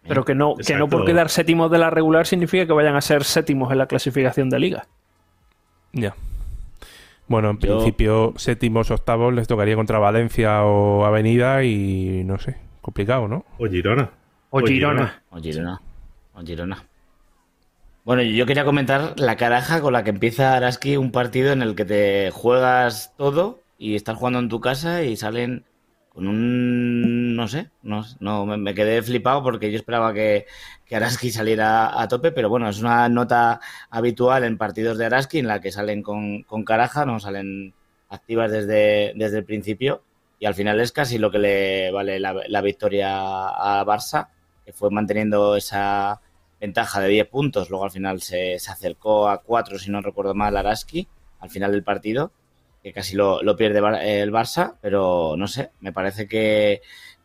[0.07, 3.01] Pero que no, que no por quedar séptimos de la regular significa que vayan a
[3.01, 4.87] ser séptimos en la clasificación de liga.
[5.93, 6.15] Ya.
[7.27, 13.27] Bueno, en principio, séptimos, octavos les tocaría contra Valencia o Avenida y no sé, complicado,
[13.27, 13.45] ¿no?
[13.57, 14.11] O Girona.
[14.49, 15.21] O, Girona.
[15.29, 15.81] O Girona.
[16.33, 16.83] O Girona.
[18.05, 21.75] Bueno, yo quería comentar la caraja con la que empieza Araski un partido en el
[21.75, 25.65] que te juegas todo y estás jugando en tu casa y salen
[26.17, 30.47] con un, no sé, no, me, quedé flipado porque yo esperaba que,
[30.83, 35.37] que, Araski saliera a tope, pero bueno, es una nota habitual en partidos de Araski
[35.37, 37.75] en la que salen con, con caraja, no salen
[38.09, 40.01] activas desde, desde el principio
[40.39, 44.29] y al final es casi lo que le vale la, victoria a Barça,
[44.65, 46.19] que fue manteniendo esa
[46.59, 50.33] ventaja de 10 puntos, luego al final se, se acercó a 4, si no recuerdo
[50.33, 51.07] mal, Araski,
[51.41, 52.31] al final del partido
[52.87, 53.79] que casi lo, pierde
[54.21, 56.81] el Barça, pero no sé, me parece que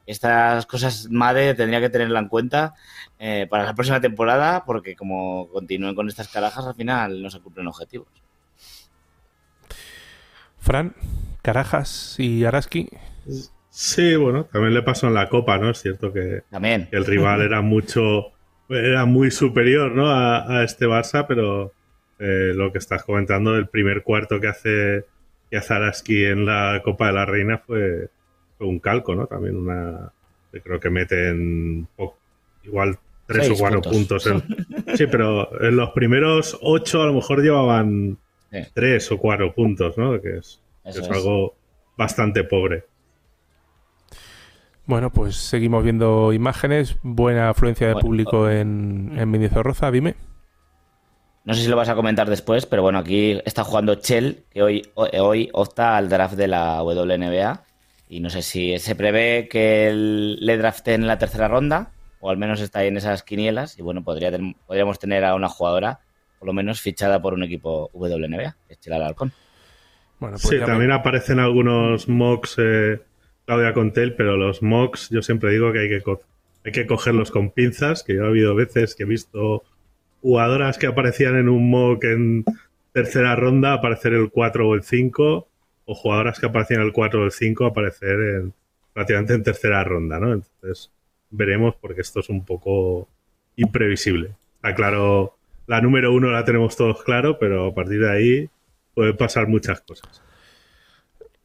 [0.06, 2.74] estas cosas MADE tendría que tenerla en cuenta
[3.20, 7.38] eh, para la próxima temporada, porque como continúen con estas carajas, al final no se
[7.38, 8.08] cumplen objetivos.
[10.58, 10.96] Fran,
[11.42, 12.88] Carajas y Araski.
[13.70, 15.70] Sí, bueno, también le pasó en la Copa, ¿no?
[15.70, 16.88] Es cierto que, también.
[16.90, 18.32] el rival era mucho,
[18.68, 20.10] era muy superior, ¿no?
[20.10, 21.72] A, este Barça, pero
[22.18, 25.11] eh, lo que estás comentando, el primer cuarto que hace
[25.52, 28.08] y Zaraski en la Copa de la Reina fue,
[28.58, 29.26] un calco, ¿no?
[29.26, 30.12] También una.
[30.50, 31.88] Creo que meten
[32.64, 34.24] igual tres o cuatro puntos.
[34.94, 38.16] sí, pero en los primeros ocho a lo mejor llevaban
[38.72, 40.20] tres o cuatro puntos, ¿no?
[40.20, 41.54] Que es, es algo
[41.96, 42.84] bastante pobre.
[44.86, 50.14] Bueno, pues seguimos viendo imágenes, buena afluencia de Bueno, público en, en Mendizorroza, dime.
[51.44, 54.62] No sé si lo vas a comentar después, pero bueno, aquí está jugando Chell, que
[54.62, 57.64] hoy, hoy opta al draft de la WNBA.
[58.08, 61.90] Y no sé si se prevé que el- le draften en la tercera ronda,
[62.20, 63.78] o al menos está ahí en esas quinielas.
[63.78, 65.98] Y bueno, podría ten- podríamos tener a una jugadora,
[66.38, 69.32] por lo menos fichada por un equipo WNBA, que es Chell Alarcón.
[70.20, 73.00] Bueno, pues Sí, también aparecen algunos mocks, eh,
[73.46, 76.20] Claudia Contel, pero los mocks yo siempre digo que hay que, co-
[76.64, 79.64] hay que cogerlos con pinzas, que yo ha habido veces que he visto
[80.22, 82.44] jugadoras que aparecían en un mock en
[82.92, 85.48] tercera ronda aparecer el 4 o el 5,
[85.84, 88.54] o jugadoras que aparecían el 4 o el 5 aparecer en,
[88.92, 90.32] prácticamente en tercera ronda, ¿no?
[90.32, 90.90] Entonces
[91.30, 93.08] veremos porque esto es un poco
[93.56, 94.36] imprevisible.
[94.56, 98.50] Está claro, la número uno la tenemos todos claro, pero a partir de ahí
[98.94, 100.22] pueden pasar muchas cosas.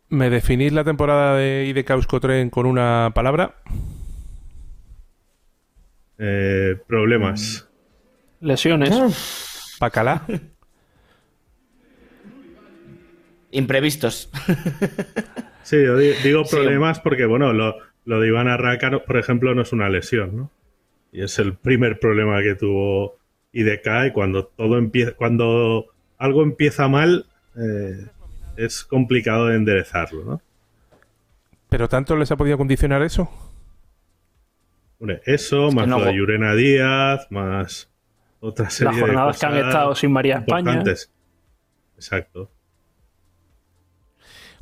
[0.10, 3.56] ¿Me definís la temporada de IDK Euskotren con una palabra?
[6.18, 7.67] Eh, problemas.
[8.40, 9.76] Lesiones.
[9.80, 10.24] Pacalá.
[13.52, 14.30] Imprevistos.
[15.64, 16.56] Sí, yo di- digo Sí.
[16.56, 17.76] problemas porque, bueno, lo,
[18.06, 20.52] lo de Iván Arraca, por ejemplo, no es una lesión, ¿no?
[21.12, 23.18] Y es el primer problema que tuvo
[23.54, 27.26] IDK y cuando todo empieza, cuando algo empieza mal,
[27.56, 28.06] eh,
[28.58, 30.42] es complicado de enderezarlo, ¿no?
[31.70, 33.30] ¿Pero tanto les ha podido condicionar eso?
[35.00, 37.90] Hombre, eso, más no- lo de Yurena Díaz, más
[38.40, 40.84] otra serie Las jornadas de que han estado sin María España.
[41.96, 42.52] Exacto.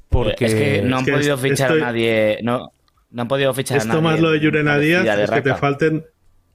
[0.10, 2.40] Porque Es que no han Es que podido fichar estoy- a nadie.
[2.44, 2.72] No,
[3.10, 4.02] no han podido fichar a Esto nadie.
[4.04, 6.06] más lo de Yurena Díaz de es que te falten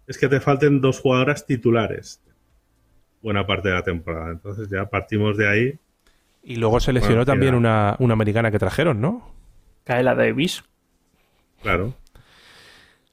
[0.07, 2.21] es que te falten dos jugadoras titulares
[3.23, 4.31] buena parte de la temporada.
[4.33, 5.79] Entonces ya partimos de ahí.
[6.43, 9.31] Y luego se lesionó Bueno, también una, una americana que trajeron, ¿no?
[9.85, 10.65] Kaela Davis.
[11.63, 11.95] Claro.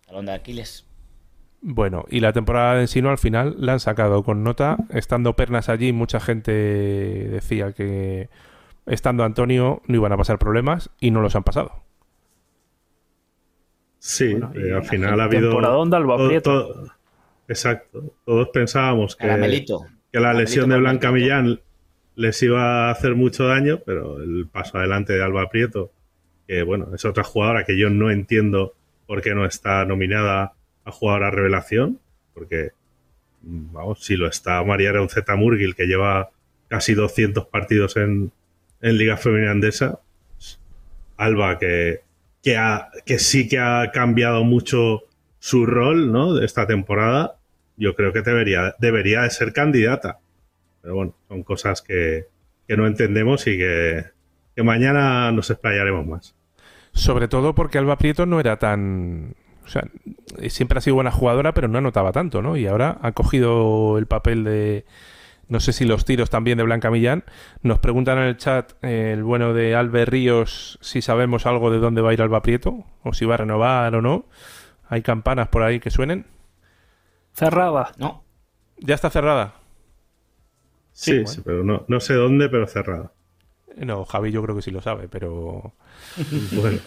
[0.08, 0.87] Talón de Aquiles.
[1.62, 4.78] Bueno, y la temporada de Ensino al final la han sacado con nota.
[4.92, 8.30] Estando Pernas allí, mucha gente decía que
[8.86, 11.84] estando Antonio no iban a pasar problemas y no los han pasado.
[14.00, 15.50] Sí, Bueno, eh, al final ha habido.
[15.50, 16.68] temporadón de Alba todo- Prieto.
[16.68, 16.88] todo-
[17.48, 18.14] exacto.
[18.26, 19.82] Todos pensábamos que, Caramelito.
[20.12, 21.12] que la Caramelito lesión de Blanca.
[21.12, 21.60] Millán
[22.16, 25.92] les iba a hacer mucho daño, pero el paso adelante de Alba Prieto,
[26.48, 30.54] que bueno, es otra jugadora que yo no entiendo por qué no está nominada
[30.88, 32.00] a jugadora revelación,
[32.34, 32.72] porque
[33.44, 36.30] mm, vamos, si lo está María Reunceta Murgil, que lleva
[36.68, 38.32] casi 200 partidos en,
[38.82, 40.00] en Liga Femenina Andesa,
[41.18, 42.02] Alba, que,
[42.44, 45.04] que, ha- que sí que ha cambiado mucho
[45.40, 46.34] su rol ¿no?
[46.34, 47.38] de esta temporada,
[47.78, 50.20] yo creo que debería, debería de ser candidata.
[50.82, 52.26] Pero bueno, son cosas que,
[52.68, 54.06] que no entendemos y que,
[54.56, 56.36] que mañana nos explayaremos más.
[56.92, 59.36] Sobre todo porque Alba Prieto no era tan...
[59.68, 59.84] O sea,
[60.48, 62.56] siempre ha sido buena jugadora, pero no anotaba tanto, ¿no?
[62.56, 64.86] Y ahora ha cogido el papel de...
[65.50, 67.26] No sé si los tiros también de Blanca Millán.
[67.64, 71.80] Nos preguntan en el chat eh, el bueno de Albert Ríos si sabemos algo de
[71.80, 74.26] dónde va a ir Alba Prieto o si va a renovar o no.
[74.88, 76.26] Hay campanas por ahí que suenen.
[77.34, 77.92] Cerrada.
[77.98, 78.24] No.
[78.78, 79.56] Ya está cerrada.
[80.94, 81.28] Sí, bueno.
[81.28, 83.12] sí, pero no, no sé dónde, pero cerrada.
[83.76, 85.74] No, Javi yo creo que sí lo sabe, pero
[86.52, 86.80] Bueno,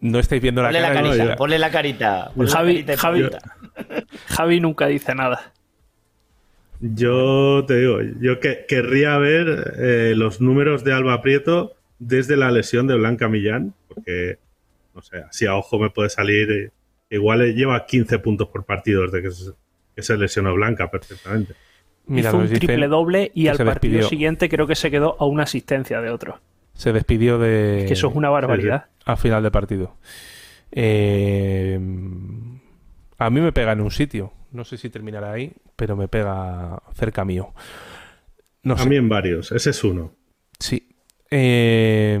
[0.00, 1.02] no estáis viendo la Ponle la cara.
[1.02, 2.30] carita, no, ponle la carita.
[2.34, 5.52] ponle la Javi- carita y Javi- nunca dice nada.
[6.80, 12.50] yo te digo, yo que, querría ver eh, los números de Alba Prieto desde la
[12.50, 14.38] lesión de Blanca Millán, porque,
[14.94, 16.70] no sé, así a ojo me puede salir, eh,
[17.10, 19.52] igual eh, lleva 15 puntos por partido desde que se,
[19.94, 21.54] que se lesionó Blanca perfectamente.
[22.08, 24.08] Mira, Hizo un triple doble y al partido despidió.
[24.08, 26.38] siguiente creo que se quedó a una asistencia de otro.
[26.74, 27.84] Se despidió de...
[27.88, 28.84] Que eso es una barbaridad.
[29.06, 29.96] A final de partido.
[30.72, 31.80] Eh,
[33.18, 34.32] a mí me pega en un sitio.
[34.52, 37.54] No sé si terminará ahí, pero me pega cerca mío.
[38.62, 38.88] No A sé.
[38.88, 40.12] mí en varios, ese es uno.
[40.58, 40.88] Sí.
[41.30, 42.18] Eh,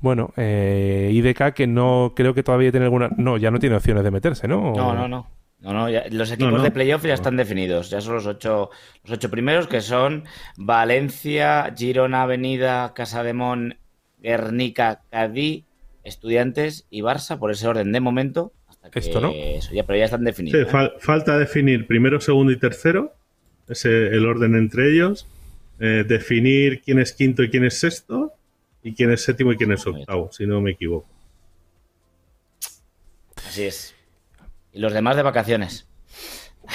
[0.00, 3.10] bueno, eh, IDK que no creo que todavía tiene alguna.
[3.16, 4.72] No, ya no tiene opciones de meterse, ¿no?
[4.74, 5.30] No, no, no.
[5.58, 6.62] No, no, ya- los equipos no.
[6.62, 7.88] de playoff ya están definidos.
[7.90, 8.70] Ya son los ocho,
[9.04, 10.24] los ocho primeros que son
[10.58, 13.78] Valencia, Girona, Avenida, Casademón,
[14.30, 15.64] Guernica, Cadí,
[16.02, 18.52] Estudiantes y Barça por ese orden de momento.
[18.66, 19.30] Hasta que Esto no.
[19.32, 20.60] Eso ya, pero ya están Sí, definidos.
[20.62, 20.66] ¿eh?
[20.70, 23.14] fal- falta definir primero, segundo y tercero,
[23.68, 25.28] ese el orden entre ellos,
[25.78, 28.32] eh, definir quién es quinto y quién es sexto,
[28.82, 31.08] y quién es séptimo y quién es octavo, si no me equivoco.
[33.46, 33.94] Así es.
[34.72, 35.86] Y los demás de vacaciones.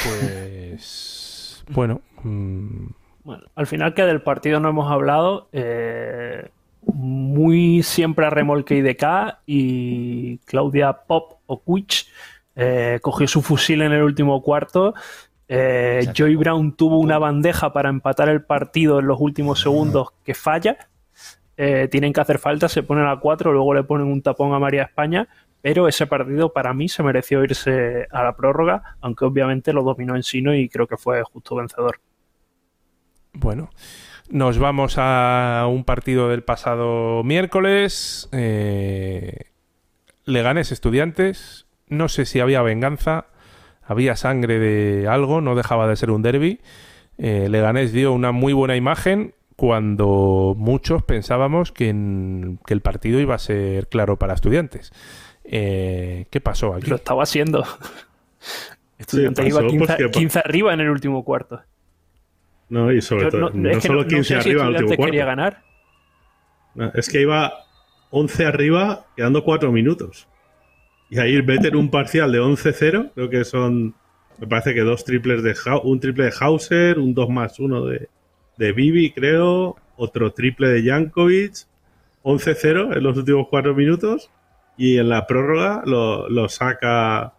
[0.04, 1.64] Pues.
[1.70, 2.02] bueno.
[2.24, 2.88] mm,
[3.24, 6.49] Bueno, al final que del partido no hemos hablado, eh,
[6.86, 12.07] muy siempre a remolque IDK y Claudia Pop o Quich
[12.55, 14.93] eh, cogió su fusil en el último cuarto.
[15.47, 20.34] Eh, Joy Brown tuvo una bandeja para empatar el partido en los últimos segundos que
[20.34, 20.77] falla.
[21.57, 24.59] Eh, tienen que hacer falta, se ponen a cuatro, luego le ponen un tapón a
[24.59, 25.27] María España,
[25.61, 30.15] pero ese partido para mí se mereció irse a la prórroga, aunque obviamente lo dominó
[30.15, 31.99] en Sino y creo que fue justo vencedor.
[33.34, 33.69] Bueno,
[34.32, 38.29] nos vamos a un partido del pasado miércoles.
[38.32, 39.45] Eh,
[40.25, 41.67] Leganes Estudiantes.
[41.88, 43.25] No sé si había venganza,
[43.84, 46.61] había sangre de algo, no dejaba de ser un derby.
[47.17, 51.93] Eh, Leganés dio una muy buena imagen cuando muchos pensábamos que,
[52.65, 54.91] que, el partido iba a ser claro para estudiantes.
[55.43, 56.89] Eh, ¿Qué pasó aquí?
[56.89, 57.65] Lo estaba haciendo.
[58.97, 59.67] Estudiantes iba
[60.11, 61.61] 15, arriba en el último cuarto.
[62.72, 65.17] No, y sobre todo, no, solo 15 arriba en el último cuarto.
[65.17, 65.61] ganar.
[66.93, 67.51] es que iba
[68.11, 70.30] 11 arriba quedando 4 minutos.
[71.09, 73.93] Y ahí en un parcial de 11-0, creo que son,
[74.39, 75.53] me parece que dos triples de,
[75.84, 78.07] un triple de Hauser, un 2 más 1 de,
[78.57, 81.67] de Bibi, creo, otro triple de Jankovic,
[82.24, 84.32] 11-0 en los últimos 4 minutos
[84.78, 87.34] y en la prórroga lo, lo, saca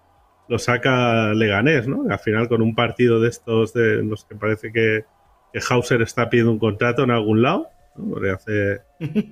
[0.47, 2.05] lo saca Leganés, ¿no?
[2.11, 5.07] Al final con un partido de estos de los que parece que,
[5.53, 8.11] que Hauser está pidiendo un contrato en algún lado, ¿no?
[8.11, 8.81] porque hace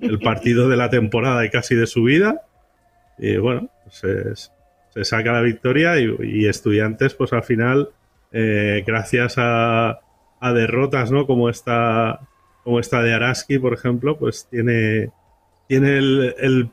[0.01, 2.41] el partido de la temporada y casi de su vida
[3.21, 4.51] y bueno, pues
[4.89, 7.89] se, saca la victoria y, estudiantes, pues al final,
[8.31, 9.99] eh, gracias a,
[10.41, 11.27] derrotas, ¿no?
[11.27, 12.19] Como esta,
[12.63, 15.11] como esta de Araski, por ejemplo, pues tiene,
[15.67, 16.71] tiene el,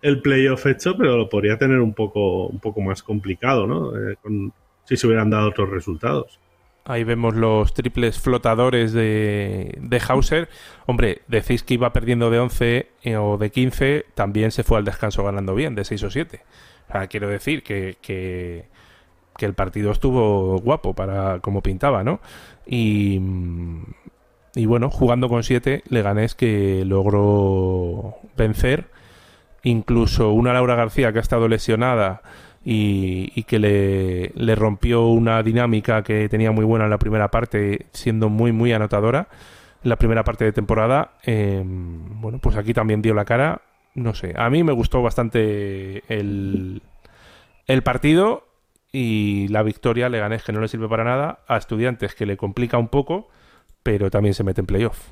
[0.00, 3.94] el, playoff hecho, pero lo podría tener un poco, un poco más complicado, ¿no?
[3.94, 4.16] Eh,
[4.84, 6.40] si se hubieran dado otros resultados.
[6.84, 10.48] Ahí vemos los triples flotadores de, de Hauser.
[10.86, 14.84] Hombre, decís que iba perdiendo de 11 eh, o de 15, también se fue al
[14.84, 16.42] descanso ganando bien, de 6 o 7.
[16.88, 18.66] O sea, quiero decir que, que,
[19.38, 22.20] el partido estuvo guapo para como pintaba, ¿no?
[22.64, 23.20] Y,
[24.54, 28.90] y bueno, jugando con 7, Leganés que logró vencer.
[29.64, 32.22] Incluso una Laura García que ha estado lesionada
[32.64, 38.28] y, que le, rompió una dinámica que tenía muy buena en la primera parte, siendo
[38.28, 39.28] muy, muy anotadora
[39.82, 41.14] la primera parte de temporada.
[41.24, 43.62] Em, bueno, pues aquí también dio la cara.
[43.94, 46.82] No sé, a mí me gustó bastante el,
[47.66, 48.46] el partido
[48.92, 52.36] y la victoria le gané que no le sirve para nada a estudiantes que le
[52.36, 53.28] complica un poco,
[53.82, 55.08] pero también se mete en playoff.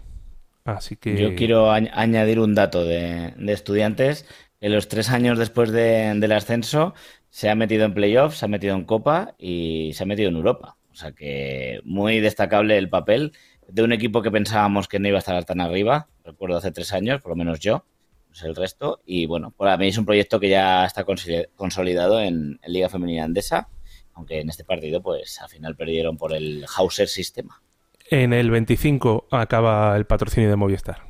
[0.65, 1.17] Así que...
[1.17, 4.27] Yo quiero añadir un dato de, estudiantes.
[4.61, 6.95] En los tres años después del ascenso
[7.31, 10.37] se ha metido en playoffs, se ha metido en Copa y se ha metido en
[10.37, 10.77] Europa.
[10.93, 13.33] O sea que muy destacable el papel
[13.69, 16.09] de un equipo que pensábamos que no iba a estar tan arriba.
[16.25, 17.85] Recuerdo hace tres años, por lo menos yo,
[18.29, 19.01] no sé el resto.
[19.07, 23.69] Y bueno, para mí es un proyecto que ya está consolidado en, Liga Femenina Andesa,
[24.15, 27.63] aunque en este partido, pues al final perdieron por el Hauser Sistema.
[28.11, 31.05] En el 25 acaba el patrocinio de Movistar.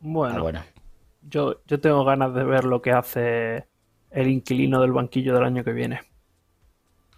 [0.00, 0.62] Bueno, ah, bueno.
[1.22, 3.66] Yo, yo tengo ganas de ver lo que hace
[4.14, 6.00] el inquilino del banquillo del año que viene.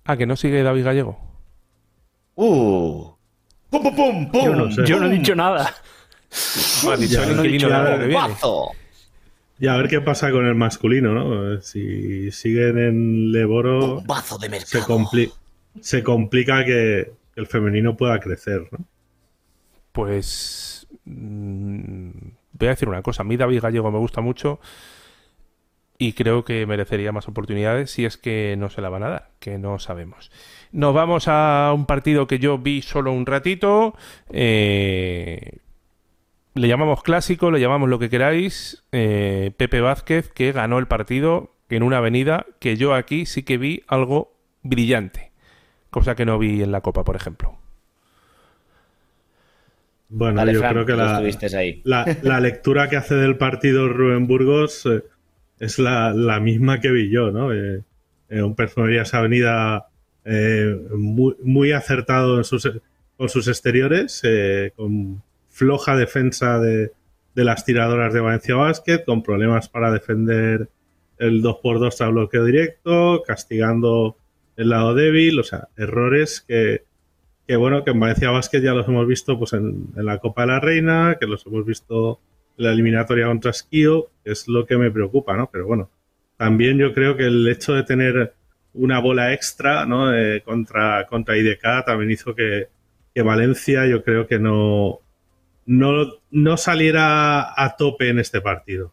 [0.04, 1.18] Ah, que no sigue David Gallego.
[2.34, 3.12] ¡Uh!
[3.70, 4.84] ¡Pum, pum, pum, pum!
[4.84, 5.74] Yo no, he dicho nada.
[6.88, 8.34] ha dicho el inquilino del año que viene.
[9.58, 11.60] Y a ver qué pasa con el masculino, ¿no?
[11.62, 14.02] Si siguen en Leboro.
[14.40, 14.80] De se,
[15.80, 18.84] se, complica que el femenino pueda crecer, ¿no?
[19.92, 20.86] Pues.
[21.04, 22.10] Mm,
[22.52, 23.22] voy a decir una cosa.
[23.22, 24.60] A mí David Gallego me gusta mucho
[25.98, 29.30] y creo que merecería más oportunidades si es que no se la van a dar,
[29.38, 30.30] que no sabemos.
[30.72, 33.94] Nos vamos a un partido que yo vi solo un ratito.
[34.30, 35.58] Eh,
[36.54, 38.84] le llamamos clásico, le llamamos lo que queráis.
[38.92, 43.58] Eh, Pepe Vázquez, que ganó el partido en una avenida que yo aquí sí que
[43.58, 45.32] vi algo brillante,
[45.90, 47.58] cosa que no vi en la Copa, por ejemplo.
[50.08, 51.20] Bueno, yo creo que la,
[52.22, 55.02] la, lectura que hace del partido Rubén Burgos eh,
[55.58, 57.52] es la, la, misma que vi yo, ¿no?
[57.52, 57.82] Eh,
[58.28, 58.56] eh un
[58.90, 59.88] esa avenida
[60.24, 62.70] eh, muy, muy, acertado en sus,
[63.16, 64.22] con sus exteriores,
[64.76, 66.92] con floja defensa de,
[67.34, 70.68] de, las tiradoras de Valencia Basket, con problemas para defender
[71.18, 74.16] el 2x2 a bloqueo directo, castigando
[74.56, 76.84] el lado débil, o sea, errores que,
[77.46, 80.42] que bueno, que en Valencia Basket ya los hemos visto pues en, en la Copa
[80.42, 82.20] de la Reina, que los hemos visto
[82.56, 85.50] la eliminatoria contra Skio, es lo que me preocupa, ¿no?
[85.50, 85.90] Pero bueno,
[86.36, 88.34] también yo creo que el hecho de tener
[88.74, 90.14] una bola extra, ¿no?
[90.14, 92.68] Eh, contra, contra IDK también hizo que,
[93.24, 95.00] Valencia yo creo que no,
[95.64, 98.92] no, no saliera a tope en este partido.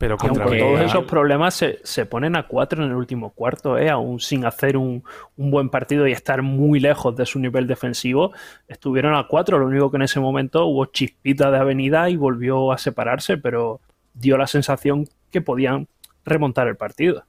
[0.00, 3.90] Pero con todos esos problemas se, se, ponen a cuatro en el último cuarto, ¿eh?
[3.90, 5.04] aún sin hacer un,
[5.36, 8.32] un, buen partido y estar muy lejos de su nivel defensivo.
[8.66, 12.72] Estuvieron a cuatro, lo único que en ese momento hubo chispita de avenida y volvió
[12.72, 13.82] a separarse, pero
[14.14, 15.86] dio la sensación que podían
[16.24, 17.26] remontar el partido.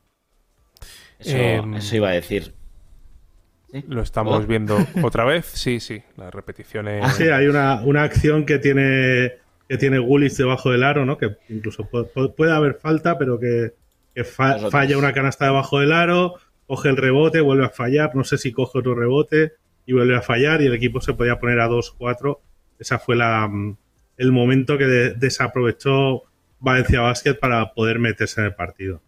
[1.20, 2.54] Eso, em, iba a decir.
[3.90, 5.46] Lo estamos viendo otra vez.
[5.46, 7.16] Sí, sí, las repeticiones.
[7.16, 9.41] Sí, hay una, una acción que tiene
[9.72, 11.18] que tiene Gullis debajo del aro, ¿no?
[11.18, 13.72] Que incluso puede, haber falta, pero que,
[14.26, 16.36] falla una canasta debajo del aro,
[16.68, 19.54] coge el rebote, vuelve a fallar, no sé si coge otro rebote
[19.86, 22.40] y vuelve a fallar y el equipo se podía poner a 2-4.
[22.80, 23.78] Esa fue la, mm,
[24.18, 26.24] el momento que desaprovechó
[26.60, 29.02] Valencia Basket para poder meterse en el partido.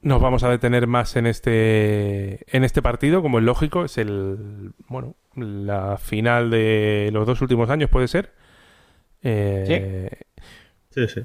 [0.00, 4.72] Nos vamos a detener más en este en este partido, como es lógico, es el
[4.88, 8.32] bueno, la final de los dos últimos años, puede ser.
[9.24, 10.08] Eh,
[10.90, 11.06] sí.
[11.06, 11.22] Sí,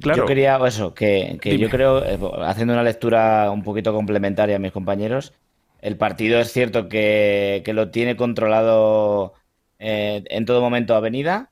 [0.00, 0.22] Claro.
[0.22, 4.72] Yo quería, eso, que, yo creo, eh, haciendo una lectura un poquito complementaria a mis
[4.72, 5.34] compañeros,
[5.82, 9.34] el partido es cierto que, lo tiene controlado
[9.78, 11.50] eh, en todo momento Avenida,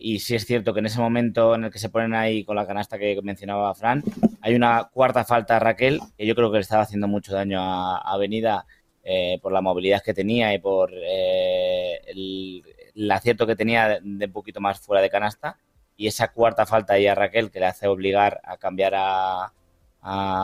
[0.00, 2.56] y sí es cierto que en ese momento en el que se ponen ahí con
[2.56, 4.02] la canasta que mencionaba Fran,
[4.40, 7.60] hay una cuarta falta a Raquel, que yo creo que le estaba haciendo mucho daño
[7.60, 8.66] a, Avenida
[9.40, 12.64] por la movilidad que tenía y por el,
[12.98, 15.56] el acierto que tenía de un poquito más fuera de canasta
[15.96, 19.52] y esa cuarta falta ahí a Raquel que le hace obligar a cambiar a,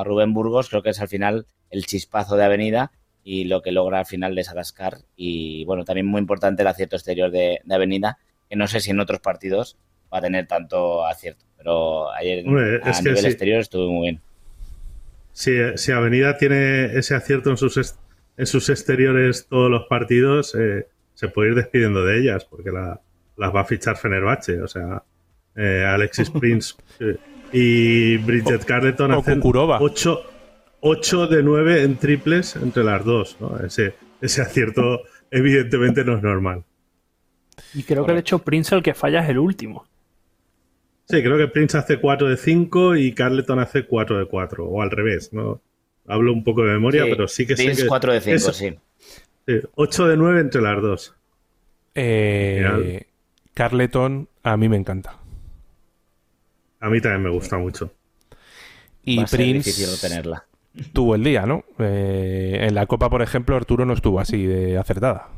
[0.05, 2.93] Rubén Burgos, creo que es al final el chispazo de Avenida
[3.23, 4.99] y lo que logra al final desatascar.
[5.17, 8.19] Y bueno, también muy importante el acierto exterior de, Avenida,
[8.51, 9.79] que no sé si en otros partidos
[10.13, 14.21] va a tener tanto acierto, pero ayer a nivel exterior estuvo muy bien.
[15.33, 17.97] Si, Avenida tiene ese acierto en sus,
[18.37, 23.55] en sus exteriores todos los partidos, eh, se puede ir despidiendo de ellas porque las
[23.55, 24.61] va a fichar Fenerbahce.
[24.61, 25.03] O sea,
[25.57, 27.17] eh, Alexis Prince eh,
[27.53, 29.41] y Bridget Carleton hacen
[30.87, 33.39] 8, de 9 en triples entre las dos.
[33.65, 35.01] Ese, ese acierto
[35.31, 36.65] evidentemente no es normal.
[37.73, 39.87] Y creo que de hecho Prince el que falla es el último.
[41.07, 44.83] Sí, creo que Prince hace 4 de 5 y Carleton hace 4 de 4, o
[44.83, 45.61] al revés, ¿no?
[46.07, 48.75] Hablo un poco de memoria, pero sí que Prince sé que 4 de 5, sí.
[49.74, 51.14] 8 de 9 entre las dos.
[51.95, 53.07] Eh,
[53.53, 55.18] Carleton, a mí me encanta.
[56.80, 57.92] A mí también me gusta mucho.
[59.03, 60.47] Y Prince tenerla.
[60.92, 61.64] tuvo el día, ¿no?
[61.78, 65.28] Eh, en la Copa, por ejemplo, Arturo no estuvo así de acertada.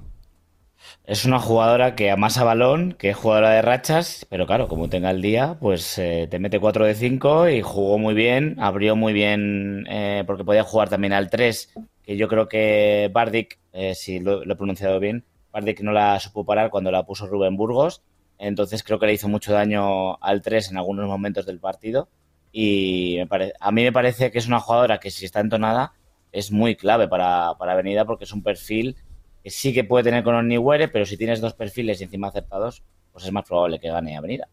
[1.05, 5.11] Es una jugadora que amasa balón, que es jugadora de rachas, pero claro, como tenga
[5.11, 9.13] el día, pues eh, te mete 4 de 5 y jugó muy bien, abrió muy
[9.13, 9.85] bien,
[10.27, 11.75] porque podía jugar también al 3
[12.07, 16.45] que yo creo que Bardic, eh, si lo, he pronunciado bien, Bardic no la supo
[16.45, 18.03] parar cuando la puso Rubén Burgos,
[18.39, 22.09] entonces creo que le hizo mucho daño al 3 en algunos momentos del partido
[22.53, 25.95] y a mí me parece que es una jugadora que si está entonada
[26.33, 28.97] es muy clave para, para Avenida porque es un perfil
[29.43, 32.83] que sí que puede tener con Oniguere, pero si tienes dos perfiles y encima acertados,
[33.13, 34.49] pues es más probable que gane Avenida.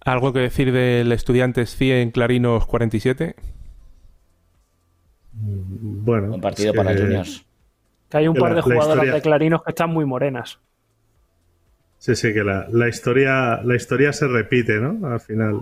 [0.00, 3.36] ¿Algo que decir del Estudiantes 100 Clarinos 47?
[5.40, 6.34] Bueno.
[6.34, 7.44] Un partido para Juniors.
[8.08, 10.60] Que hay un par de jugadoras de clarinos que están muy morenas.
[11.98, 15.06] Sí, sí, que la, historia, la historia se repite, ¿no?
[15.06, 15.58] Al final.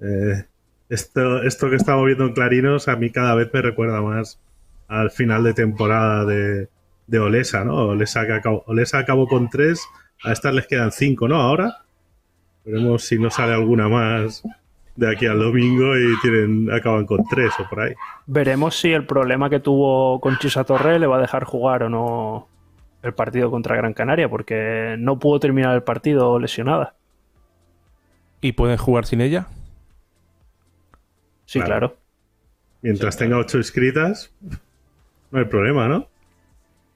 [0.00, 0.44] Eh,
[0.88, 4.40] esto, esto que estamos viendo en Clarinos a mí cada vez me recuerda más
[4.88, 6.68] al final de temporada de,
[7.06, 7.76] de Olesa, ¿no?
[7.76, 9.80] Olesa, acabó, Olesa acabó con tres,
[10.24, 11.36] a estas les quedan cinco, ¿no?
[11.36, 11.84] Ahora.
[12.64, 14.42] Veremos si no sale alguna más
[14.96, 17.94] de aquí al domingo y tienen acaban con tres o por ahí.
[18.26, 21.88] Veremos si el problema que tuvo con Chisa Torre le va a dejar jugar o
[21.88, 22.48] no
[23.02, 26.94] el partido contra Gran Canaria, porque no pudo terminar el partido lesionada.
[28.40, 29.46] ¿Y pueden jugar sin ella?
[31.46, 31.96] Sí, claro.
[32.82, 34.32] Mientras tenga ocho inscritas,
[35.30, 36.08] no hay problema, ¿no?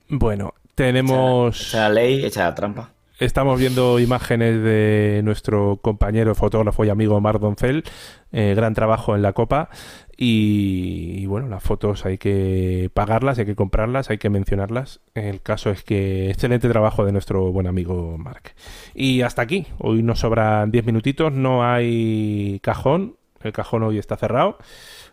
[0.08, 1.68] Bueno, tenemos.
[1.68, 2.93] Echa la ley, echa la trampa.
[3.20, 7.84] Estamos viendo imágenes de nuestro compañero fotógrafo y amigo Mar Doncel.
[8.32, 9.68] Eh, gran trabajo en la Copa.
[10.16, 15.00] Y, bueno, las fotos hay que pagarlas, hay que comprarlas, hay que mencionarlas.
[15.14, 18.56] El caso es que excelente trabajo de nuestro buen amigo Marc.
[18.96, 19.68] Y hasta aquí.
[19.78, 21.32] Hoy nos sobran 10 minutitos.
[21.32, 23.16] No hay cajón.
[23.42, 24.58] El cajón hoy está cerrado.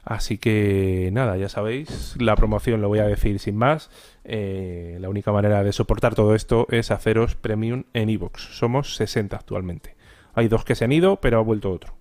[0.04, 3.92] Así que nada, ya sabéis, la promoción lo voy a decir sin más.
[4.24, 8.40] Eh, la única manera de soportar todo esto es haceros premium en iVoox.
[8.58, 9.96] Somos 60 actualmente.
[10.34, 11.94] Hay dos que se han ido, pero ha vuelto otro.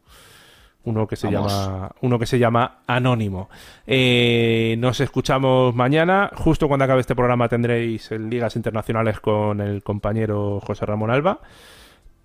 [0.82, 1.52] Uno que se Vamos.
[1.52, 3.50] llama uno que se llama Anónimo.
[3.86, 6.30] Eh, nos escuchamos mañana.
[6.34, 11.40] Justo cuando acabe este programa tendréis el Ligas Internacionales con el compañero José Ramón Alba.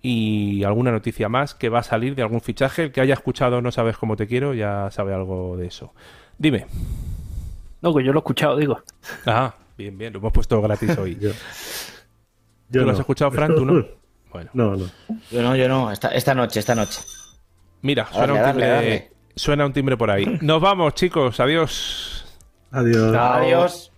[0.00, 2.84] Y alguna noticia más que va a salir de algún fichaje.
[2.84, 5.92] El que haya escuchado No sabes cómo te quiero ya sabe algo de eso.
[6.38, 6.66] Dime.
[7.82, 8.80] No, que yo lo he escuchado, digo.
[9.26, 11.16] Ah, Bien, bien, lo hemos puesto gratis hoy.
[11.20, 11.30] yo,
[12.70, 12.84] ¿Tú no.
[12.86, 13.54] lo has escuchado, Frank?
[13.54, 13.84] ¿Tú no?
[14.32, 14.50] Bueno.
[14.52, 14.90] No, no.
[15.30, 15.90] Yo no, yo no.
[15.90, 17.00] Esta, noche, esta noche.
[17.80, 20.38] Mira, suena, un timbre, suena un timbre por ahí.
[20.42, 21.40] Nos vamos, chicos.
[21.40, 22.26] Adiós.
[22.70, 23.14] Adiós.
[23.16, 23.92] Adiós.